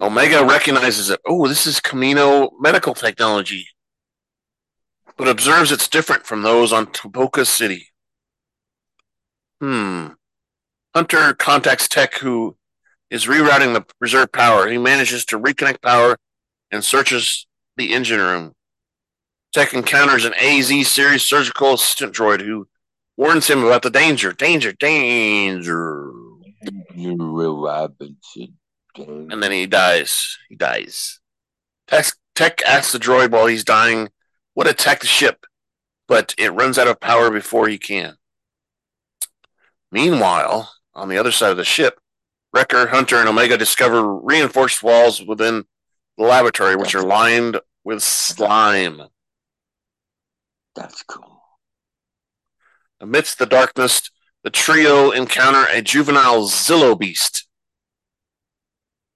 [0.00, 1.20] Omega recognizes it.
[1.26, 3.66] Oh, this is Kaminoan medical technology,
[5.18, 7.88] but observes it's different from those on Tipoca City.
[9.60, 10.08] Hmm.
[10.94, 12.56] Hunter contacts Tech, who
[13.10, 14.68] is rerouting the reserve power.
[14.68, 16.16] He manages to reconnect power
[16.70, 18.54] and searches the engine room.
[19.52, 22.68] Tech encounters an AZ series surgical assistant droid who
[23.18, 26.11] warns him about the danger, danger, danger.
[26.96, 28.58] Robinson.
[28.96, 30.38] and then he dies.
[30.48, 31.20] He dies.
[31.86, 34.10] Tech, Tech asks the droid while he's dying
[34.54, 35.46] what attack the ship,
[36.06, 38.16] but it runs out of power before he can.
[39.90, 42.00] Meanwhile, on the other side of the ship,
[42.52, 45.64] Wrecker, Hunter, and Omega discover reinforced walls within
[46.18, 49.02] the laboratory, which are lined with slime.
[50.76, 51.40] That's cool.
[53.00, 54.10] Amidst the darkness,
[54.44, 57.46] the trio encounter a juvenile Zillo beast,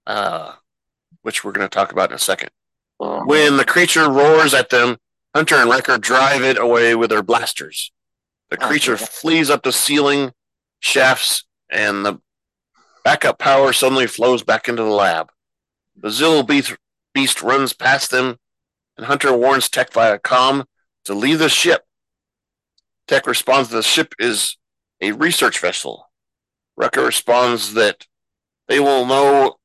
[0.05, 0.53] uh,
[1.21, 2.49] which we're going to talk about in a second.
[3.25, 4.97] When the creature roars at them,
[5.35, 7.91] Hunter and Wrecker drive it away with their blasters.
[8.49, 9.05] The creature Okay.
[9.05, 10.31] flees up the ceiling
[10.79, 12.19] shafts, and the
[13.03, 15.29] backup power suddenly flows back into the lab.
[15.97, 16.75] The Zillo beast,
[17.13, 18.37] beast runs past them,
[18.95, 20.65] and Hunter warns Tech via comm
[21.03, 21.85] to leave the ship.
[23.07, 24.57] Tech responds that the ship is
[25.01, 26.09] a research vessel.
[26.75, 28.05] Wrecker responds that
[28.67, 29.55] they will know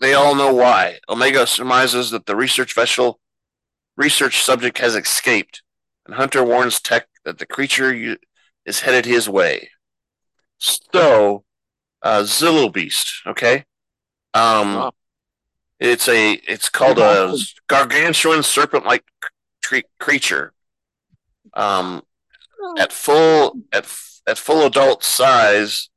[0.00, 0.98] they all know why.
[1.08, 3.18] Omega surmises that the research vessel
[3.96, 5.62] research subject has escaped,
[6.04, 8.16] and Hunter warns Tech that the creature
[8.64, 9.70] is headed his way.
[10.58, 11.44] So,
[12.02, 13.64] uh, Zillo Beast, okay?
[14.34, 14.92] Um, Wow.
[15.80, 17.36] it's a it's called a
[17.68, 19.04] gargantuan serpent-like
[19.64, 20.52] cre- creature.
[21.54, 22.02] Um,
[22.78, 23.86] at full at
[24.26, 25.88] at full adult size,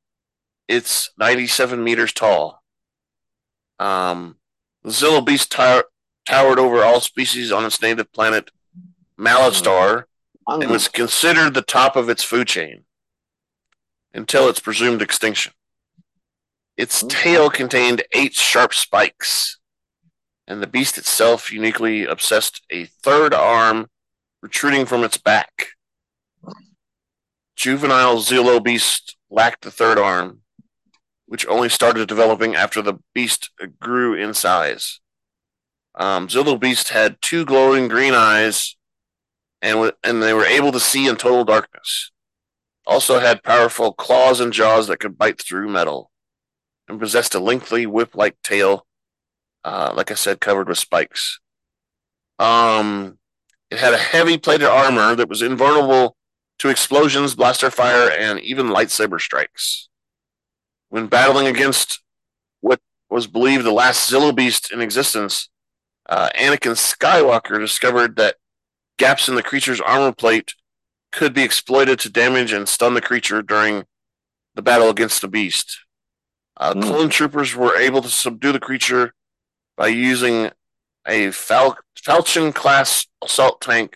[0.68, 2.62] it's 97 meters tall.
[3.80, 4.38] Um,
[4.84, 5.86] the Zillo Beast tower,
[6.28, 8.52] towered over all species on its native planet,
[9.18, 10.04] Malastare,
[10.48, 12.84] and was considered the top of its food chain
[14.14, 15.54] until its presumed extinction.
[16.78, 19.58] Its tail contained eight sharp spikes,
[20.48, 23.88] and the beast itself uniquely possessed a third arm
[24.40, 25.70] protruding from its back.
[27.60, 30.40] Juvenile Zillo beast lacked the third arm,
[31.26, 35.02] which only started developing after the beast grew in size.
[35.94, 38.78] Um, Zillo beast had two glowing green eyes,
[39.62, 42.12] and w- and they were able to see in total darkness.
[42.88, 46.12] Also had powerful claws and jaws that could bite through metal,
[46.88, 48.88] and possessed a lengthy whip-like tail,
[49.66, 51.42] uh, like I said, covered with spikes.
[52.40, 53.20] Um,
[53.70, 56.16] it had a heavy plated armor that was invulnerable
[56.60, 59.90] to explosions, blaster fire, and even lightsaber strikes.
[60.90, 62.02] When battling against
[62.62, 65.50] what was believed the last Zillo beast in existence,
[66.08, 68.36] uh, Anakin Skywalker discovered that
[68.98, 70.54] gaps in the creature's armor plate
[71.12, 73.86] could be exploited to damage and stun the creature during
[74.56, 75.80] the battle against the beast.
[76.58, 76.82] Uh, Hmm.
[76.82, 79.14] Clone troopers were able to subdue the creature
[79.78, 80.52] by using
[81.08, 83.96] a Fal- Falchion class assault tank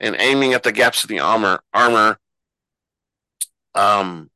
[0.00, 2.18] and aiming at the gaps in the armor, armor
[3.74, 4.30] um,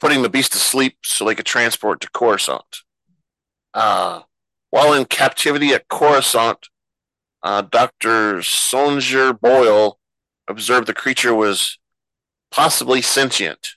[0.00, 2.82] putting the beast to sleep so they could transport to Coruscant.
[3.72, 4.22] Uh,
[4.70, 6.68] while in captivity at Coruscant,
[7.42, 8.36] uh, Dr.
[8.38, 9.98] Sionver Boll
[10.48, 11.78] observed the creature was
[12.50, 13.70] possibly sentient.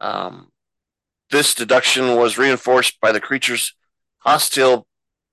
[0.00, 0.50] Um,
[1.30, 3.74] this deduction was reinforced by the creature's
[4.18, 4.86] hostile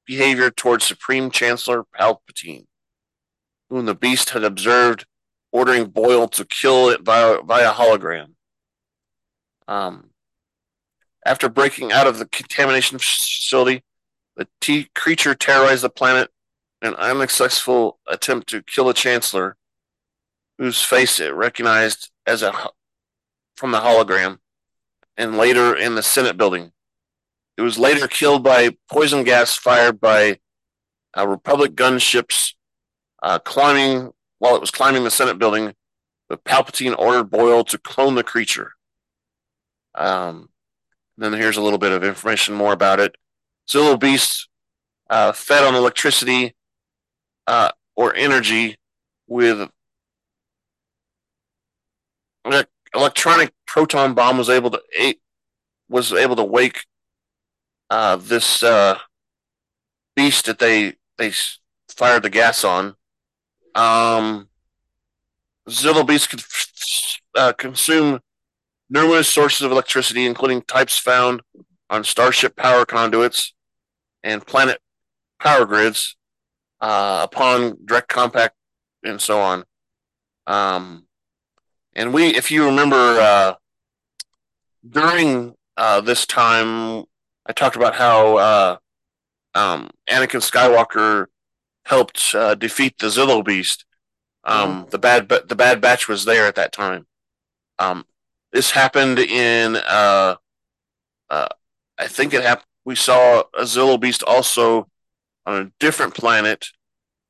[0.06, 2.66] behavior towards Supreme Chancellor Palpatine,
[3.70, 5.06] whom the beast had observed
[5.52, 8.34] ordering Boll to kill it via, via hologram.
[9.68, 10.12] Um,
[11.26, 13.84] after breaking out of the contamination facility,
[14.40, 16.32] The T creature terrorized the planet
[16.82, 19.58] in an unsuccessful attempt to kill the Chancellor,
[20.58, 22.54] whose face it recognized as a
[23.58, 24.38] from the hologram,
[25.18, 26.72] and later in the Senate building.
[27.58, 30.40] It was later killed by poison gas fired by
[31.18, 32.54] uh, Republic gunships
[33.22, 35.74] uh, climbing while it was climbing the Senate building.
[36.28, 38.74] But Palpatine ordered Boll to clone the creature.
[39.96, 40.50] Um,
[41.18, 43.16] then here's a little bit of information more about it.
[43.68, 44.48] Zillo Beast
[45.10, 46.56] uh, fed on electricity
[47.48, 48.78] uh, or energy
[49.28, 49.70] with
[52.46, 52.64] an
[52.96, 54.82] electronic proton bomb was able to
[55.90, 56.86] was able to wake
[57.90, 58.98] uh, this uh,
[60.16, 61.32] beast that they they
[61.90, 62.96] fired the gas on.
[63.80, 64.50] Um,
[65.70, 66.44] Zillo beast could
[67.36, 68.20] uh, consume
[68.90, 71.42] numerous sources of electricity, including types found
[71.90, 73.54] on starship power conduits
[74.22, 74.82] and planet
[75.40, 76.18] power grids
[76.82, 78.56] uh, upon direct contact
[79.04, 79.64] and so on.
[80.46, 81.06] Um,
[81.96, 83.54] and we, if you remember, uh,
[84.88, 87.06] during uh, this time,
[87.46, 88.78] I talked about how uh,
[89.56, 91.28] um, Anakin Skywalker
[91.90, 93.84] helped uh, defeat the Zillo Beast.
[94.44, 94.90] Um, mm-hmm.
[94.92, 97.08] The bad, the Bad Batch was there at that time.
[97.80, 98.06] Um,
[98.52, 100.36] this happened in, uh,
[101.30, 101.48] uh,
[101.98, 102.66] I think it happened.
[102.86, 104.88] We saw a Zillo Beast also
[105.46, 106.68] on a different planet.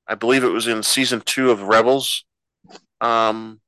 [0.07, 2.25] I believe it was in season two of Rebels.
[2.99, 3.61] Um,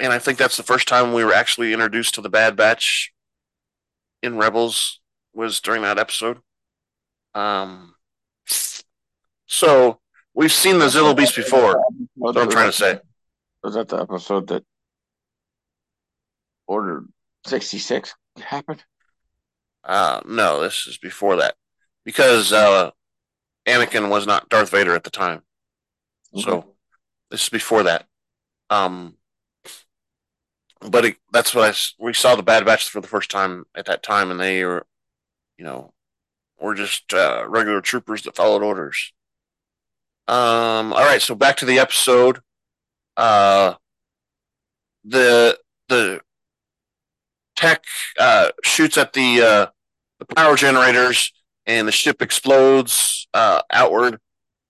[0.00, 3.12] and I think that's the first time we were actually introduced to the Bad Batch
[4.22, 5.00] in Rebels
[5.34, 6.38] was during that episode.
[7.34, 7.95] Um,
[9.46, 10.00] so
[10.34, 11.82] we've seen the Zillo Beast before.
[12.14, 12.98] What I'm trying to say.
[13.62, 14.64] Was that the episode that
[16.66, 17.04] Order
[17.46, 18.84] 66 happened?
[19.84, 21.54] Uh, no, this is before that.
[22.04, 22.90] Because uh,
[23.66, 25.42] Anakin was not Darth Vader at the time.
[26.34, 26.42] Okay.
[26.42, 26.74] So
[27.30, 28.06] this is before that.
[28.70, 29.16] Um,
[30.80, 33.86] but it, that's what I we saw the Bad Batch for the first time at
[33.86, 34.86] that time, and they were,
[35.56, 35.92] you know,
[36.60, 39.12] were just uh, regular troopers that followed orders.
[40.28, 40.92] Um.
[40.92, 41.22] All right.
[41.22, 42.40] So back to the episode.
[43.16, 43.74] Uh.
[45.04, 45.58] The
[45.88, 46.20] the
[47.56, 47.84] tech
[48.18, 49.66] uh, shoots at the uh,
[50.18, 51.32] the power generators,
[51.66, 54.20] and the ship explodes uh, outward,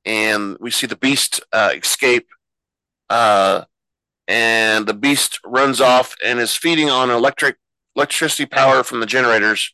[0.04, 2.28] and we see the beast uh, escape.
[3.10, 3.64] Uh,
[4.28, 7.56] and the beast runs off and is feeding on electric
[7.94, 9.72] electricity power from the generators.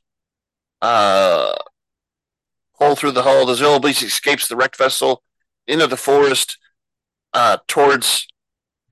[0.82, 1.54] Uh,
[2.74, 5.22] hole through the hull, the Zillo beast escapes the wrecked vessel
[5.66, 6.58] into the forest
[7.32, 8.26] uh, towards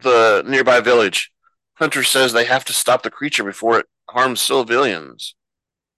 [0.01, 1.31] the nearby village.
[1.75, 5.35] Hunter says they have to stop the creature before it harms civilians.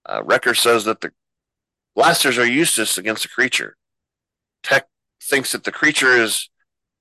[0.05, 1.11] Uh, Wrecker says that the
[1.95, 3.75] blasters are useless against the creature.
[4.61, 4.87] Tech
[5.21, 6.49] thinks that the creature is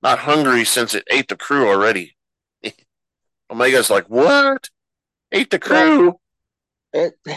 [0.03, 2.17] not hungry since it ate the crew already.
[3.51, 4.69] Omega's like, what?
[5.31, 6.19] Ate the crew?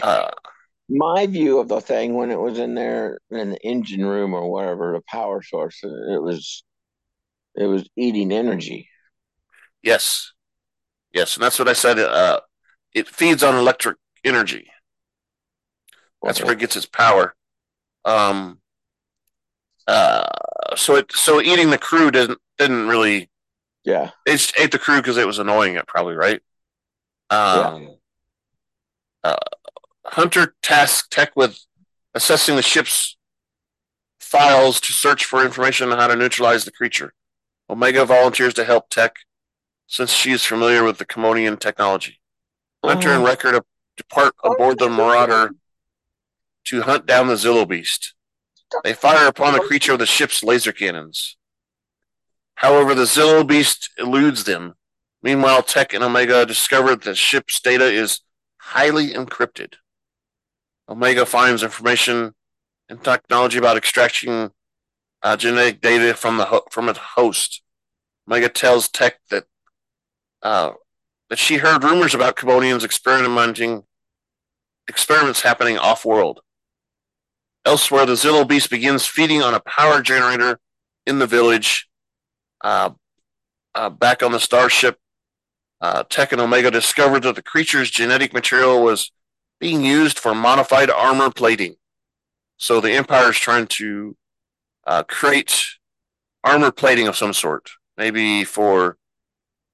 [0.02, 0.30] Uh,
[0.88, 4.50] my view of the thing when it was in there in the engine room or
[4.50, 6.64] whatever, the power source, it was
[7.54, 8.88] it was eating energy.
[9.82, 10.32] Yes.
[11.12, 11.98] Yes, and that's what I said.
[11.98, 12.40] Uh,
[12.92, 14.70] it feeds on electric energy.
[16.22, 16.44] That's okay.
[16.44, 17.34] where it gets its power.
[18.04, 18.60] Um,
[19.86, 20.26] uh,
[20.76, 23.30] so it so eating the crew didn't didn't really
[23.84, 24.10] yeah.
[24.26, 26.40] They just ate the crew because it was annoying it probably, right?
[27.30, 27.88] Um, yeah.
[29.22, 29.36] Uh,
[30.06, 31.58] Hunter tasked Tech with
[32.14, 33.16] assessing the ship's
[34.20, 37.12] files to search for information on how to neutralize the creature.
[37.68, 39.16] Omega volunteers to help Tech
[39.86, 42.20] since she is familiar with the Kaminoan technology.
[42.84, 43.26] Hunter and oh.
[43.26, 43.60] Wrecker
[43.96, 45.50] depart aboard the Marauder
[46.64, 48.14] to hunt down the Zillo Beast.
[48.84, 51.36] They fire upon the creature with the ship's laser cannons.
[52.56, 54.74] However, the Zillo Beast eludes them.
[55.22, 58.20] Meanwhile, Tech and Omega discover that the ship's data is
[58.58, 59.74] highly encrypted.
[60.88, 62.34] Omega finds information
[62.88, 64.50] and technology about extracting
[65.22, 67.62] uh, genetic data from the ho- from its host.
[68.28, 69.44] Omega tells Tech that
[70.42, 70.72] uh,
[71.28, 73.84] that she heard rumors about Kaminoans experimenting
[74.88, 76.40] experiments happening off-world.
[77.64, 80.60] Elsewhere, the Zillo Beast begins feeding on a power generator
[81.04, 81.88] in the village
[82.62, 82.90] uh,
[83.74, 84.98] uh, back on the starship,
[85.80, 89.12] uh, Tech and Omega discovered that the creature's genetic material was
[89.60, 91.76] being used for modified armor plating.
[92.58, 94.16] So the Empire is trying to
[94.86, 95.64] uh, create
[96.44, 98.96] armor plating of some sort, maybe for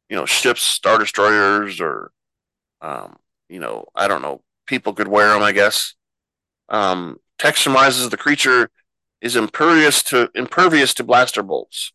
[0.09, 2.11] you know ships, star destroyers, or
[2.81, 3.17] um,
[3.49, 4.43] you know I don't know.
[4.67, 5.95] People could wear them, I guess.
[6.69, 8.71] Um, Tech surmises the creature
[9.21, 11.93] is impervious to impervious to blaster bolts.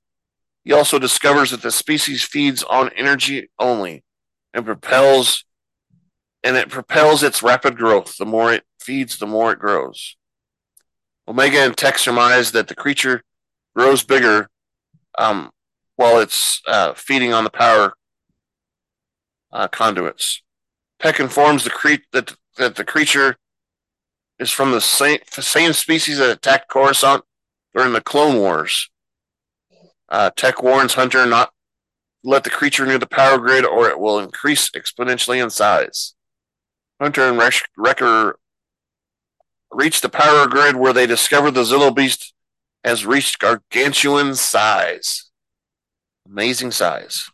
[0.64, 4.04] He also discovers that the species feeds on energy only
[4.54, 5.46] and propels
[6.44, 8.18] and it propels its rapid growth.
[8.18, 10.16] The more it feeds, the more it grows.
[11.28, 13.24] Omega and Tech surmise that the creature
[13.76, 14.50] grows bigger
[15.18, 15.52] um,
[15.96, 17.94] while it's uh, feeding on the power
[19.52, 20.42] uh, conduits.
[21.00, 23.38] Tech informs the cre- that, that the creature
[24.40, 27.24] is from the same, same species that attacked Coruscant
[27.76, 28.90] during the Clone Wars.
[30.10, 31.52] Uh, Tech warns Hunter not
[32.24, 36.14] let the creature near the power grid or it will increase exponentially in size.
[37.00, 38.40] Hunter and Wrecker
[39.72, 42.34] reach the power grid where they discover the Zillo Beast
[42.84, 45.30] has reached gargantuan size.
[46.26, 47.30] Amazing size.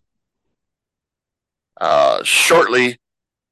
[1.79, 2.97] Uh, shortly,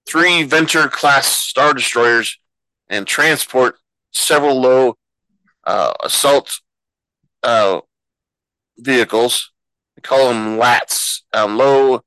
[0.08, 2.38] three Venator class Star Destroyers
[2.90, 3.76] and transport
[4.12, 4.98] several low
[5.66, 6.60] uh, assault
[7.44, 7.82] uh,
[8.78, 9.52] vehicles.
[9.96, 12.02] We call them LATs, um, low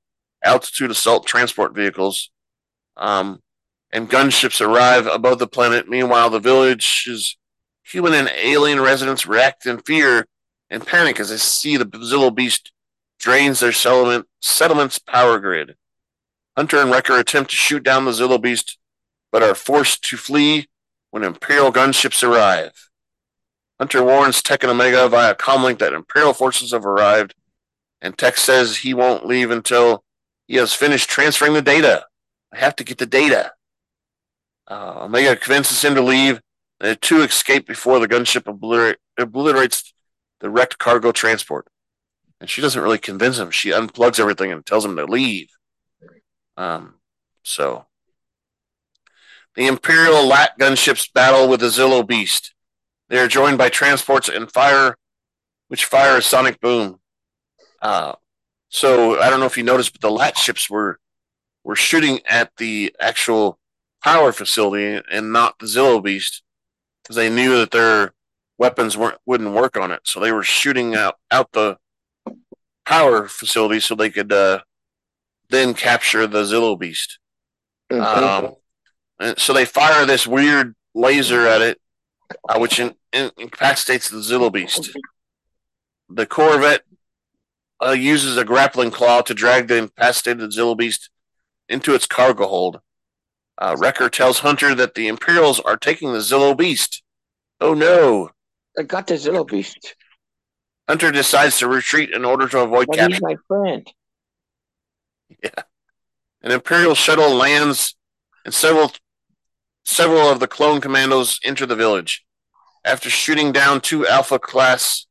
[0.44, 2.30] altitude assault transport vehicles.
[2.96, 3.40] Um,
[3.94, 5.88] and gunships arrive above the planet.
[5.88, 7.36] Meanwhile, the village's
[7.84, 10.26] human and alien residents react in fear
[10.68, 12.72] and panic as they see the Zillo beast
[13.20, 15.76] drains their settlement, settlement's power grid.
[16.56, 18.78] Hunter and Wrecker attempt to shoot down the Zillo beast,
[19.30, 20.68] but are forced to flee
[21.10, 22.90] when Imperial gunships arrive.
[23.78, 27.36] Hunter warns Tech and Omega via comlink that Imperial forces have arrived,
[28.00, 30.02] and Tech says he won't leave until
[30.48, 32.06] he has finished transferring the data.
[32.52, 33.52] I have to get the data.
[34.68, 36.40] Uh, Omega convinces him to leave,
[36.80, 39.92] and the two escape before the gunship obliter- obliterates
[40.40, 41.66] the wrecked cargo transport.
[42.40, 43.50] And she doesn't really convince him.
[43.50, 45.48] She unplugs everything and tells him to leave.
[46.56, 46.94] Um,
[47.42, 47.86] so
[49.54, 52.54] the Imperial LAT gunships battle with the Zillo Beast.
[53.08, 54.96] They are joined by transports and fire,
[55.68, 57.00] which fire a sonic boom.
[57.80, 58.14] Uh,
[58.68, 60.98] so I don't know if you noticed, but the LAT ships were
[61.62, 63.58] were shooting at the actual
[64.04, 66.42] power facility and not the Zillo Beast
[67.02, 68.12] because they knew that their
[68.58, 70.00] weapons weren't wouldn't work on it.
[70.04, 71.78] So they were shooting out out the
[72.84, 74.60] power facility so they could uh,
[75.48, 77.18] then capture the Zillo Beast.
[77.90, 78.46] Mm-hmm.
[78.46, 78.54] Um,
[79.18, 81.80] and so they fire this weird laser at it,
[82.48, 84.90] uh, which in, in, incapacitates the Zillo Beast.
[86.10, 86.82] The Corvette
[87.84, 91.08] uh, uses a grappling claw to drag the incapacitated Zillo Beast
[91.68, 92.80] into its cargo hold.
[93.58, 97.02] Uh, Wrecker tells Hunter that the Imperials are taking the Zillo Beast.
[97.60, 98.30] Oh no!
[98.78, 99.94] I got the Zillo Beast.
[100.88, 103.14] Hunter decides to retreat in order to avoid but capture.
[103.14, 103.86] He's my friend.
[105.42, 105.62] Yeah.
[106.42, 107.96] An Imperial shuttle lands,
[108.44, 108.92] and several
[109.84, 112.24] several of the clone commandos enter the village.
[112.84, 115.06] After shooting down two Alpha class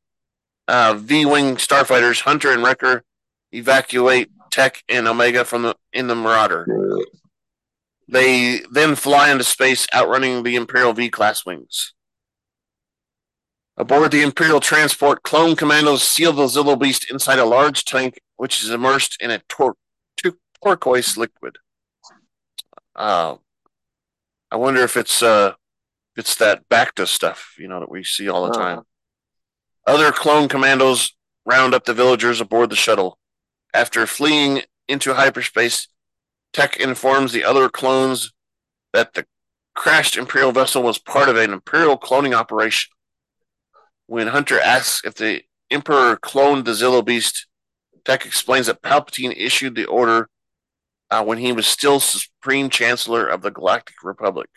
[0.68, 3.04] uh, V wing starfighters, Hunter and Wrecker
[3.52, 6.66] evacuate Tech and Omega from the in the Marauder.
[8.08, 11.94] They then fly into space, outrunning the Imperial V class wings.
[13.76, 18.62] Aboard the Imperial transport, clone commandos seal the Zillo Beast inside a large tank, which
[18.62, 19.76] is immersed in a tor-
[20.62, 21.56] turquoise liquid.
[22.94, 23.36] Uh,
[24.50, 25.54] I wonder if it's uh,
[26.16, 28.78] it's that Bacta stuff, you know, that we see all the time.
[28.78, 29.94] Uh-huh.
[29.94, 33.18] Other clone commandos round up the villagers aboard the shuttle.
[33.74, 35.88] After fleeing into hyperspace,
[36.54, 38.32] Tech informs the other clones
[38.92, 39.26] that the
[39.74, 42.90] crashed Imperial vessel was part of an Imperial cloning operation.
[44.06, 47.48] When Hunter asks if the Emperor cloned the Zillo Beast,
[48.04, 50.28] Tech explains that Palpatine issued the order
[51.10, 54.48] uh, when he was still Supreme Chancellor of the Galactic Republic.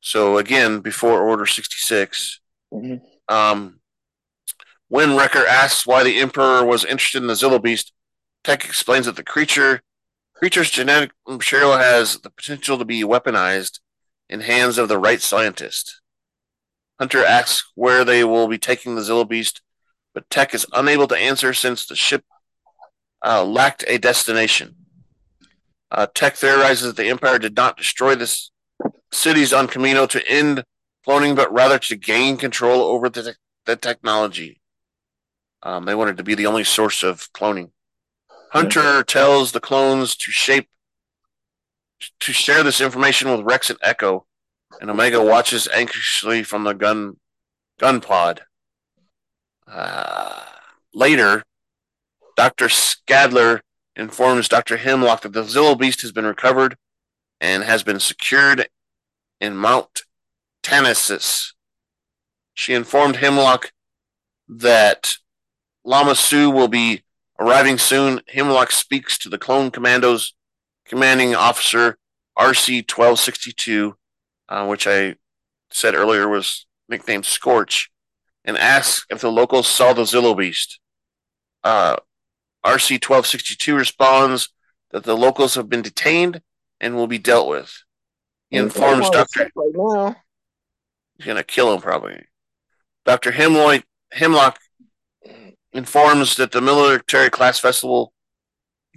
[0.00, 2.40] So again, before Order 66.
[2.72, 3.34] Mm-hmm.
[3.34, 3.80] Um,
[4.88, 7.92] when Wrecker asks why the Emperor was interested in the Zillo Beast,
[8.42, 9.82] Tech explains that the creature
[10.44, 13.80] creature's genetic material has the potential to be weaponized
[14.28, 16.02] in hands of the right scientist.
[17.00, 19.62] Hunter asks where they will be taking the Zillo Beast,
[20.12, 22.24] but Tech is unable to answer since the ship
[23.24, 24.74] uh, lacked a destination.
[25.90, 28.30] Uh, Tech theorizes that the Empire did not destroy the
[29.10, 30.62] cities on Kamino to end
[31.08, 34.60] cloning, but rather to gain control over the, te- the technology.
[35.62, 37.70] Um, they wanted to be the only source of cloning.
[38.54, 40.68] Hunter tells the clones to shape
[42.20, 44.26] to share this information with Rex and Echo,
[44.80, 47.16] and Omega watches anxiously from the gun
[47.80, 48.42] gun pod.
[49.66, 50.40] Uh,
[50.92, 51.42] later,
[52.36, 53.60] Doctor Scalder
[53.96, 56.76] informs Doctor Hemlock that the Zillo Beast has been recovered
[57.40, 58.68] and has been secured
[59.40, 60.02] in Mount
[60.62, 61.52] Tantiss,
[62.54, 63.72] She informed Hemlock
[64.48, 65.16] that
[65.84, 67.02] Lama Su will be
[67.38, 68.20] arriving soon.
[68.28, 70.34] Hemlock speaks to the Clone Commandos
[70.86, 71.98] commanding officer
[72.38, 73.96] RC 1262,
[74.48, 75.16] uh, which I
[75.70, 77.90] said earlier was nicknamed Scorch,
[78.44, 80.80] and asks if the locals saw the Zillo Beast.
[81.62, 81.96] Uh,
[82.64, 84.50] RC 1262 responds
[84.90, 86.40] that the locals have been detained
[86.80, 87.82] and will be dealt with.
[88.50, 89.50] He informs Dr.
[89.54, 90.16] Right now.
[91.16, 92.24] He's going to kill him, probably.
[93.04, 93.32] Dr.
[93.32, 93.82] Hemloy,
[94.12, 94.58] Hemlock
[95.74, 98.12] informs that the military class vessel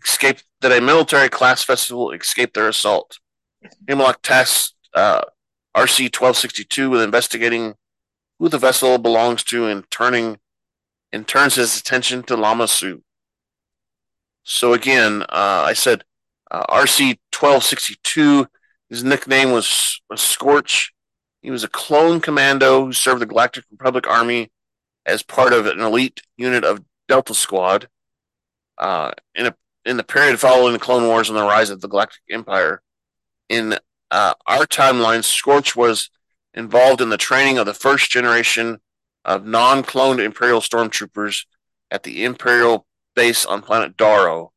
[0.01, 3.19] escaped that a military class vessel escaped their assault.
[3.87, 5.21] Hemlock tasks uh,
[5.75, 7.75] RC 1262 with investigating
[8.39, 10.37] who the vessel belongs to and turning
[11.11, 13.03] and turns his attention to Lama Su.
[14.43, 16.03] So again, uh, I said
[16.51, 18.47] uh, RC 1262.
[18.89, 20.93] His nickname was, was Scorch.
[21.41, 24.49] He was a clone commando who served the Galactic Republic Army
[25.07, 27.87] as part of an elite unit of Delta Squad.
[28.77, 29.55] Uh, in a
[29.85, 32.81] in the period following the Clone Wars and the rise of the Galactic Empire,
[33.47, 33.79] in
[34.11, 36.09] uh, our timeline, Scorch was
[36.53, 38.79] involved in the training of the first generation
[39.23, 41.45] of non-cloned Imperial stormtroopers
[41.89, 42.85] at the Imperial
[43.15, 44.49] base on planet Daro,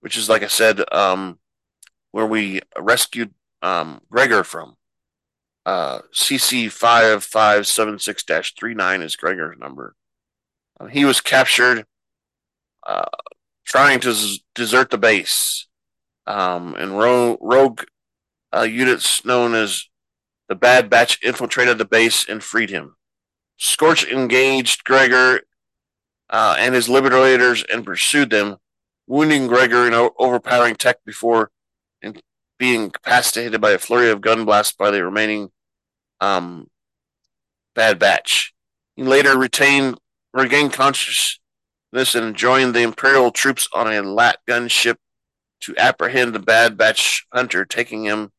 [0.00, 1.38] which is, like I said, um,
[2.12, 4.76] where we rescued um, Gregor from.
[5.68, 8.24] Uh, CC five five seven six
[8.58, 9.94] three nine is Gregor's number.
[10.80, 11.84] Uh, he was captured
[12.86, 13.04] uh,
[13.66, 15.68] trying to z- desert the base,
[16.26, 17.82] um, and ro- rogue
[18.56, 19.90] uh, units known as
[20.48, 22.96] the Bad Batch infiltrated the base and freed him.
[23.58, 25.42] Scorch engaged Gregor
[26.30, 28.56] uh, and his liberators and pursued them,
[29.06, 31.50] wounding Gregor in overpowering tech before
[32.58, 35.50] being incapacitated by a flurry of gun blasts by the remaining
[36.20, 36.68] um,
[37.74, 38.52] Bad Batch.
[38.96, 39.98] He later retained
[40.32, 44.98] regained consciousness and joined the Imperial troops on a lat gun ship
[45.60, 48.30] to apprehend the Bad Batch hunter, taking him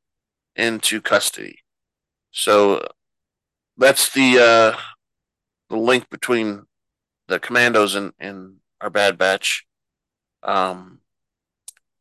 [0.56, 1.60] into custody.
[2.32, 2.86] So
[3.78, 4.78] that's the uh,
[5.70, 6.66] the link between
[7.28, 9.66] the commandos and, and our Bad Batch.
[10.44, 11.00] Um,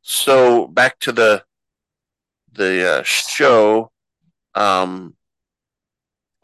[0.02, 1.44] so back to the
[2.52, 3.90] the uh, show.
[4.54, 5.14] Um,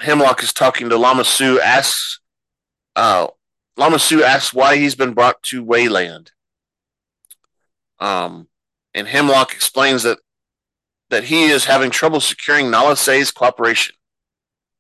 [0.05, 2.21] Hemlock is talking to Lama Su, asks,
[2.95, 3.29] uh,
[3.77, 6.31] Lama Su asks why he's been brought to Wayland.
[7.99, 8.49] Um,
[8.93, 10.19] and Hemlock explains that
[11.11, 13.95] that he is having trouble securing Nala Se's cooperation.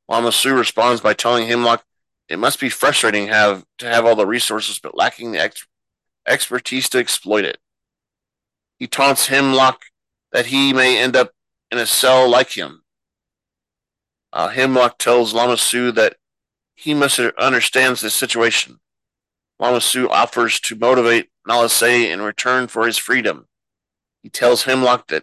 [0.08, 1.84] Lama Su responds by telling Hemlock
[2.28, 5.66] it must be frustrating have to have all the resources but lacking the ex-
[6.26, 7.58] expertise to exploit it.
[8.78, 9.84] He taunts Hemlock
[10.32, 11.32] that he may end up
[11.70, 12.83] in a cell like him.
[14.34, 16.16] Uh, Hemlock tells Lama Su that
[16.74, 18.80] he must understands the situation.
[19.60, 23.46] Lama Su offers to motivate Nala Se in return for his freedom.
[24.24, 25.22] He tells Hemlock that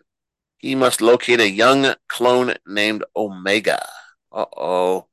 [0.58, 3.86] he must locate a young clone named Omega.
[4.32, 5.08] Uh-oh.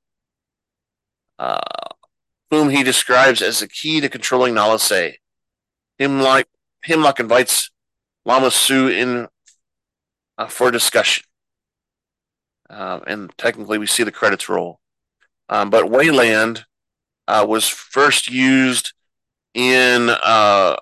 [1.37, 1.59] Uh,
[2.51, 5.19] whom he describes as the key to controlling Nala Se.
[5.99, 6.47] Hemlock,
[6.85, 7.73] Hemlock invites
[8.25, 9.27] Lama Su in
[10.37, 11.25] uh, for discussion.
[12.71, 14.81] Uh, and technically, we see the credits roll.
[15.49, 16.67] Um, but Wayland
[17.27, 18.93] uh, was first used
[19.55, 20.77] in uh,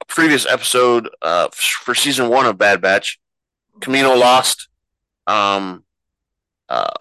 [0.00, 3.18] a previous episode uh, for season one of Bad Batch.
[3.80, 4.68] Kamino Lost,
[5.26, 5.84] um,
[6.68, 6.92] uh,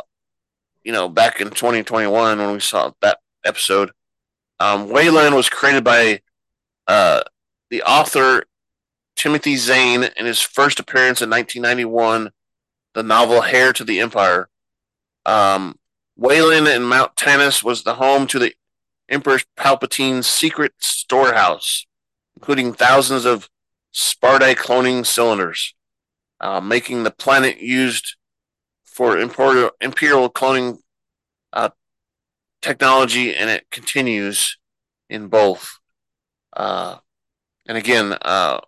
[0.84, 3.92] you know, back in 2021 when we saw that episode.
[4.60, 6.22] Um, Wayland was created by
[6.88, 8.44] the author
[9.16, 12.32] Timothy Zahn in his first appearance in 1991,
[12.94, 14.50] the novel Heir to the Empire.
[15.26, 15.80] Um,
[16.16, 18.54] Wayland in Mount Tantiss was the home to the
[19.10, 21.86] Emperor Palpatine's secret storehouse,
[22.36, 23.50] including thousands of
[23.94, 25.76] Spaarti cloning cylinders,
[26.39, 28.16] uh, making the planet used
[28.84, 30.80] for imperial, imperial cloning
[31.54, 31.70] uh,
[32.62, 34.58] technology, and it continues
[35.10, 35.80] in both.
[36.54, 36.98] Uh,
[37.66, 38.62] and again, uh,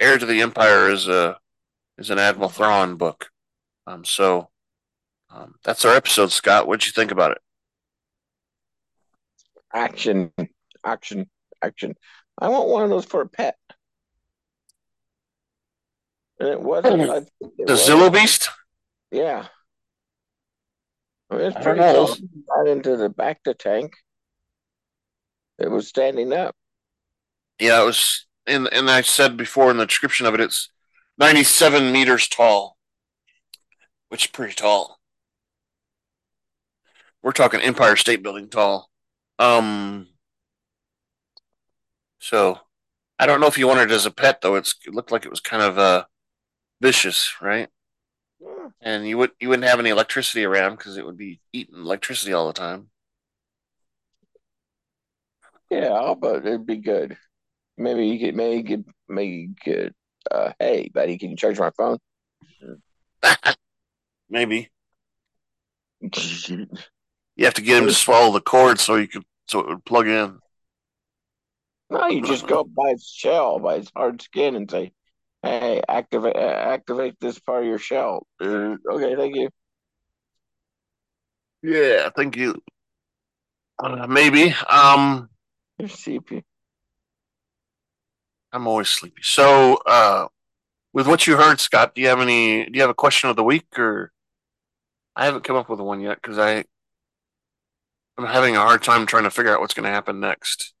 [0.00, 1.38] Heir to the Empire is a
[1.98, 3.30] is an Admiral Thrawn book.
[3.86, 4.48] Um, so
[5.30, 6.66] um, that's our episode, Scott.
[6.66, 7.38] What'd you think about it?
[9.74, 10.32] Action,
[10.84, 11.28] action,
[11.62, 11.94] action.
[12.38, 13.56] I want one of those for a pet.
[16.40, 17.28] And it wasn't.
[17.40, 17.80] It the was.
[17.80, 18.48] Zillo Beast.
[19.10, 19.46] Yeah.
[21.30, 22.16] I mean, it's pretty tall.
[22.56, 23.92] Got into the bacta tank.
[25.58, 26.54] It was standing up.
[27.58, 30.70] Yeah, it was and and I said before in the description of it, it's
[31.18, 32.76] 97 meters tall,
[34.08, 34.98] which is pretty tall.
[37.22, 38.90] we're talking Empire State Building tall.
[39.38, 40.08] Um,
[42.18, 42.58] so
[43.18, 44.56] I don't know if you wanted it as a pet though.
[44.56, 46.04] It's it looked like it was kind of uh
[46.80, 47.68] vicious, right?
[48.40, 48.68] Yeah.
[48.82, 52.32] And you would you wouldn't have any electricity around because it would be eating electricity
[52.32, 52.90] all the time.
[55.70, 57.16] Yeah, but it'd be good.
[57.76, 59.94] Maybe you could maybe you could maybe you could
[60.30, 61.98] uh hey buddy, can you charge my phone?
[64.30, 64.70] maybe.
[66.00, 66.68] you
[67.40, 70.06] have to get him to swallow the cord so you could so it would plug
[70.06, 70.38] in.
[71.90, 74.92] No, you just go by its shell, by its hard skin, and say,
[75.42, 79.48] "Hey, activate activate this part of your shell." Uh, okay, thank you.
[81.62, 82.62] Yeah, thank you.
[83.82, 84.54] Uh, maybe.
[84.68, 85.30] Um,
[85.86, 86.44] sleepy.
[88.52, 89.22] I'm always sleepy.
[89.22, 90.28] So, uh,
[90.92, 92.64] with what you heard, Scott, do you have any?
[92.64, 94.12] Do you have a question of the week, or
[95.14, 96.64] I haven't come up with one yet because I
[98.18, 100.74] I'm having a hard time trying to figure out what's going to happen next.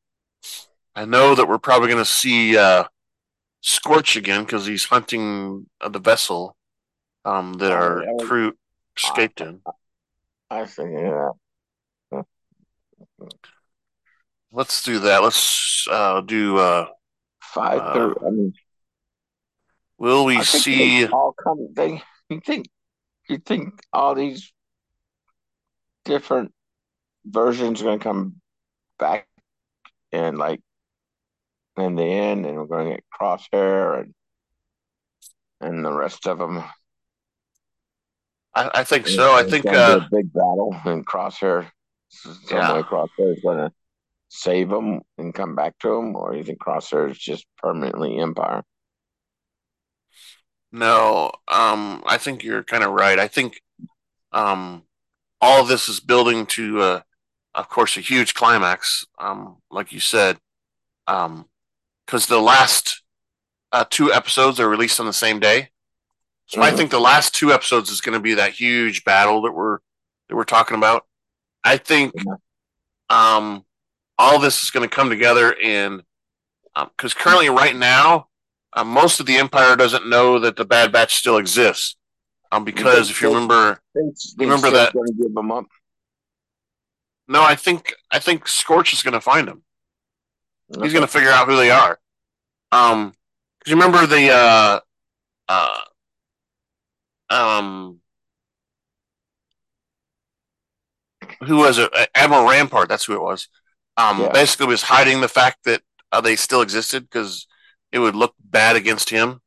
[0.96, 2.84] I know that we're probably going to see uh,
[3.60, 6.56] Scorch again because he's hunting uh, the vessel
[7.24, 8.54] um, that our crew
[8.96, 9.60] escaped in.
[10.50, 12.22] I think yeah.
[14.50, 15.22] Let's do that.
[15.22, 16.86] Let's uh, do uh,
[17.58, 18.26] five uh, thirty.
[18.26, 18.52] I mean,
[19.98, 21.68] will we see all come?
[21.74, 22.66] They you think
[23.28, 24.52] you think all these
[26.04, 26.52] different
[27.24, 28.40] versions are going to come
[28.98, 29.26] back
[30.12, 30.60] and like
[31.76, 34.14] in the end, and we're going to get Crosshair and
[35.60, 36.62] and the rest of them.
[38.54, 39.34] I, I think so.
[39.34, 41.68] I think uh, a big battle and Crosshair.
[42.10, 42.74] Some yeah.
[42.74, 43.72] way Crosshair is going to
[44.28, 48.62] save them and come back to them, or you think Crosshair is just permanently Empire?
[50.70, 53.18] No, um, I think you're kind of right.
[53.18, 53.60] I think
[54.32, 54.82] um,
[55.40, 57.00] all of this is building to, uh,
[57.54, 60.38] of course, a huge climax, um, like you said.
[61.06, 61.46] Um,
[62.04, 63.02] because the last
[63.70, 65.68] uh, two episodes are released on the same day.
[66.46, 66.72] So mm-hmm.
[66.72, 69.78] I think the last two episodes is going to be that huge battle that we're
[70.28, 71.04] that we're talking about.
[71.64, 72.14] I think
[73.10, 73.64] um,
[74.18, 76.02] all this is going to come together and
[76.74, 78.28] because um, currently right now
[78.72, 81.96] uh, most of the empire doesn't know that the Bad Batch still exists.
[82.50, 84.92] Um, because if you remember, you remember that.
[84.92, 85.66] Give them up.
[87.26, 89.62] No, I think I think Scorch is going to find him.
[90.74, 90.84] Okay.
[90.84, 91.98] He's going to figure out who they are.
[92.72, 93.12] Um,
[93.62, 94.80] cause you remember the uh,
[95.48, 95.80] uh,
[97.28, 98.00] um,
[101.46, 101.90] who was it?
[102.14, 102.88] Admiral Rampart.
[102.88, 103.48] That's who it was.
[103.98, 104.32] Um, yeah.
[104.32, 105.82] basically was hiding the fact that
[106.12, 107.46] uh, they still existed because
[107.92, 109.40] it would look bad against him.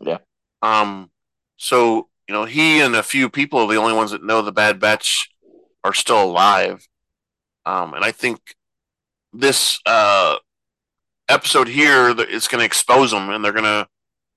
[0.00, 0.18] Yeah.
[0.60, 1.10] Um.
[1.56, 4.52] So you know, he and a few people are the only ones that know the
[4.52, 5.30] Bad Batch
[5.82, 6.86] are still alive.
[7.66, 8.56] Um, and I think
[9.32, 10.36] this uh
[11.28, 13.86] episode here is going to expose them, and they're gonna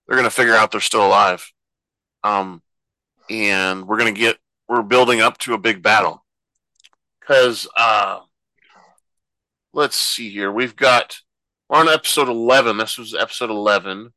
[0.08, 1.52] they're gonna figure out they're still alive.
[2.24, 2.62] Um,
[3.30, 4.38] and we're gonna get
[4.68, 6.24] we're building up to a big battle
[7.20, 8.20] because uh,
[9.78, 11.20] let's see here, we've got
[11.70, 12.78] we're on episode eleven.
[12.78, 14.12] This was episode eleven.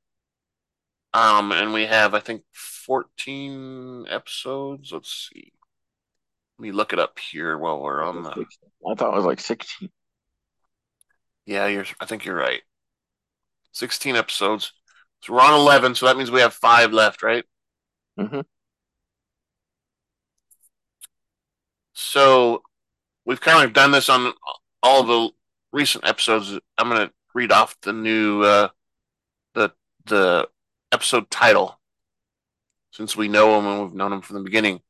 [1.13, 4.91] Um, and we have I think fourteen episodes.
[4.91, 5.53] Let's see.
[6.59, 8.31] Let me look it up here while we're on the.
[8.31, 9.91] I thought it was like sixteen.
[11.47, 11.87] Yeah, you're.
[12.01, 12.63] I think you're right.
[13.73, 14.73] Sixteen episodes.
[15.23, 15.95] So we're on eleven.
[15.95, 17.45] So that means we have five left, right?
[18.19, 18.41] Mm-hmm.
[21.93, 22.63] So
[23.27, 24.33] we've kind of done this on
[24.83, 25.31] all the
[25.73, 26.59] recent episodes.
[26.79, 28.69] I'm going to read off the new uh,
[29.55, 29.73] the
[30.07, 30.49] the
[30.93, 31.79] episode title
[32.93, 34.81] since we know them and we've known them from the beginning.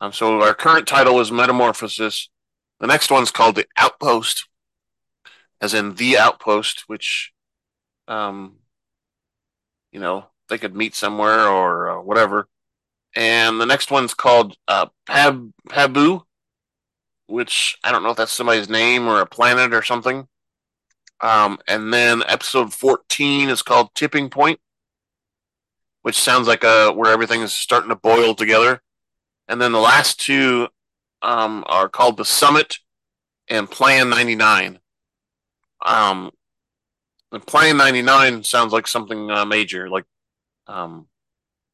[0.00, 2.30] Um, so our current title is Metamorphosis.
[2.78, 4.46] The next one's called The Outpost
[5.60, 7.32] as in the outpost, which,
[8.08, 8.56] um,
[9.92, 12.48] you know, they could meet somewhere or uh, whatever.
[13.14, 16.22] And the next one's called uh, Pab Pabu,
[17.30, 20.26] which I don't know if that's somebody's name or a planet or something.
[21.20, 24.58] Um, and then episode 14 is called Tipping Point,
[26.02, 28.82] which sounds like a, uh, where everything is starting to boil together.
[29.48, 30.68] And then the last two
[31.22, 32.78] um, are called The Summit
[33.48, 34.78] and Plan 99.
[35.84, 36.30] Um,
[37.30, 40.04] the Plan 99 sounds like something uh, major, like,
[40.66, 41.06] um,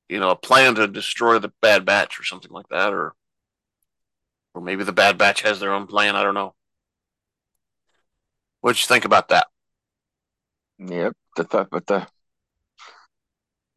[0.09, 3.15] you know, a plan to destroy the Bad Batch or something like that, or,
[4.57, 6.17] or maybe the Bad Batch has their own plan.
[6.17, 6.55] I don't know.
[8.63, 9.47] What'd you think about that?
[10.79, 12.07] Yep, the thought, but the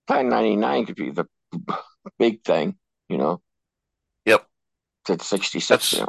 [0.07, 1.25] Plan 99 could be the
[2.17, 2.77] big thing,
[3.09, 3.41] you know.
[4.25, 4.47] Yep.
[5.09, 5.99] It's 66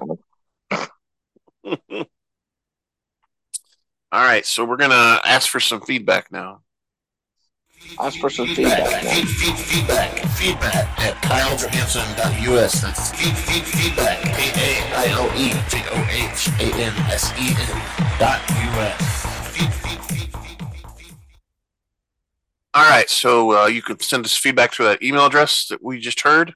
[4.13, 6.63] All right, so we're gonna ask for some feedback now.
[7.99, 9.05] Ask for some feedback.
[9.05, 9.11] now.
[9.11, 10.19] Feed, feed, feedback.
[10.37, 12.81] Feedback at kailejohansen.us.
[12.81, 14.23] That's feed, feed, feedback.
[14.23, 16.89] K-A-I-L-E J-O-H-A-N-S-E-N
[18.19, 19.27] dot U-S.
[19.51, 20.61] Feed, feed, feed, feed,
[20.97, 21.15] feed.
[22.73, 25.99] All right, so uh, you can send us feedback through that email address that we
[25.99, 26.55] just heard.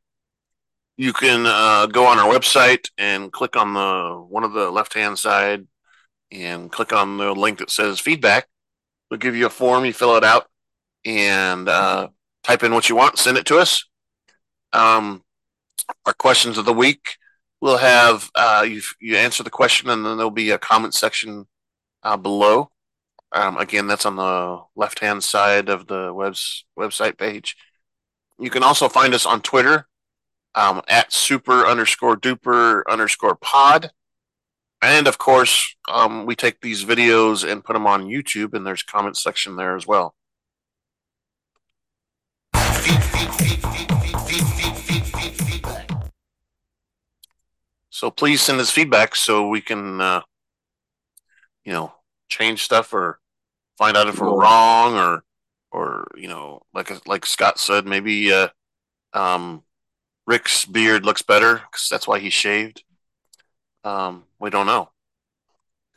[0.97, 4.95] You can uh, go on our website and click on the one of the left
[4.95, 5.67] hand side
[6.31, 8.47] and click on the link that says feedback.
[9.11, 9.85] We'll give you a form.
[9.85, 10.47] You fill it out
[11.05, 12.09] and uh,
[12.43, 13.19] type in what you want.
[13.19, 13.85] Send it to us.
[14.73, 15.23] Um,
[16.07, 17.17] our questions of the week.
[17.61, 21.47] We'll have uh, you you answer the question and then there'll be a comment section
[22.03, 22.71] uh, below.
[23.33, 27.57] Um, again, that's on the left hand side of the webs website page.
[28.39, 29.87] You can also find us on Twitter
[30.55, 33.91] um, at super underscore duper underscore pod.
[34.83, 38.83] And of course, um, we take these videos and put them on YouTube, and there's
[38.83, 40.15] comment section there as well.
[47.91, 50.23] So please send us feedback so we can, uh,
[51.65, 51.95] you know,
[52.29, 53.21] change stuff or
[53.79, 55.25] find out if we're wrong or,
[55.71, 58.49] or you know, like like Scott said, maybe uh,
[59.13, 59.63] um,
[60.27, 62.83] Rick's beard looks better because that's why he shaved.
[63.85, 64.91] Um, we don't know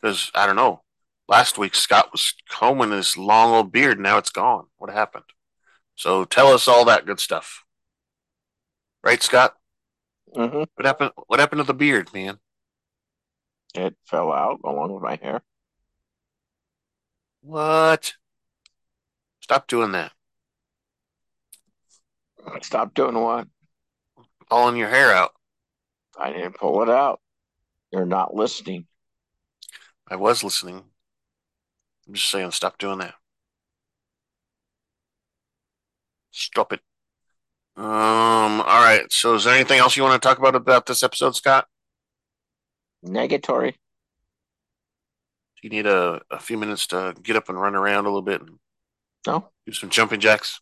[0.00, 0.82] because I don't know.
[1.28, 4.00] Last week Scott was combing his long old beard.
[4.00, 4.66] Now it's gone.
[4.78, 5.24] What happened?
[5.94, 7.64] So tell us all that good stuff.
[9.02, 9.56] Right, Scott?
[10.34, 11.12] hmm What happened?
[11.26, 12.40] What happened to the beard, man?
[13.74, 15.42] It fell out along with my hair.
[17.40, 18.14] What?
[19.40, 20.12] Stop doing that.
[22.62, 23.48] Stop doing what?
[24.50, 25.32] Pulling your hair out.
[26.18, 27.22] I didn't pull it out.
[27.92, 28.86] You're not listening.
[30.08, 30.90] I was listening.
[32.08, 33.14] I'm just saying, stop doing that.
[36.30, 36.80] Stop it.
[37.78, 38.60] Um.
[38.60, 39.04] All right.
[39.12, 41.66] So, is there anything else you want to talk about about this episode, Scott?
[43.06, 43.72] Negatory.
[43.72, 48.22] Do you need a, a few minutes to get up and run around a little
[48.22, 48.58] bit and
[49.26, 49.48] No.
[49.66, 50.60] do some jumping jacks?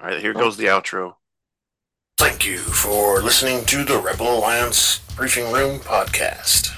[0.00, 0.20] All right.
[0.20, 1.14] Here goes the outro.
[2.18, 6.72] Thank you for listening to the Rebel Alliance Briefing Room podcast.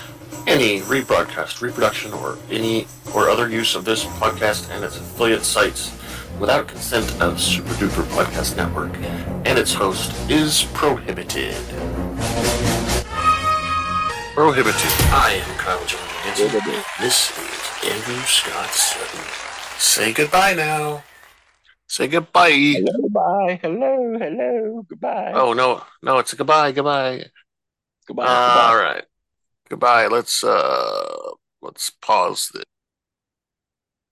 [0.46, 2.86] Any rebroadcast, reproduction, or any
[3.16, 5.92] or other use of this podcast and its affiliate sites
[6.40, 8.94] without consent of Super Duper Podcast Network
[9.48, 11.56] and its host is prohibited.
[14.34, 14.92] Prohibited.
[15.14, 16.52] I am Kyle Johansen.
[17.00, 19.80] This is Andrew Scott Sutton.
[19.80, 21.04] Say goodbye now.
[21.88, 22.50] Say goodbye.
[22.50, 23.60] Hello, bye.
[23.62, 25.32] Hello, hello, goodbye.
[25.36, 27.26] Oh no, no, it's a goodbye, goodbye.
[28.08, 28.26] goodbye.
[28.26, 28.84] All goodbye.
[28.84, 29.04] right.
[29.74, 30.06] Goodbye.
[30.06, 31.32] Let's uh
[31.64, 32.73] let's pause this.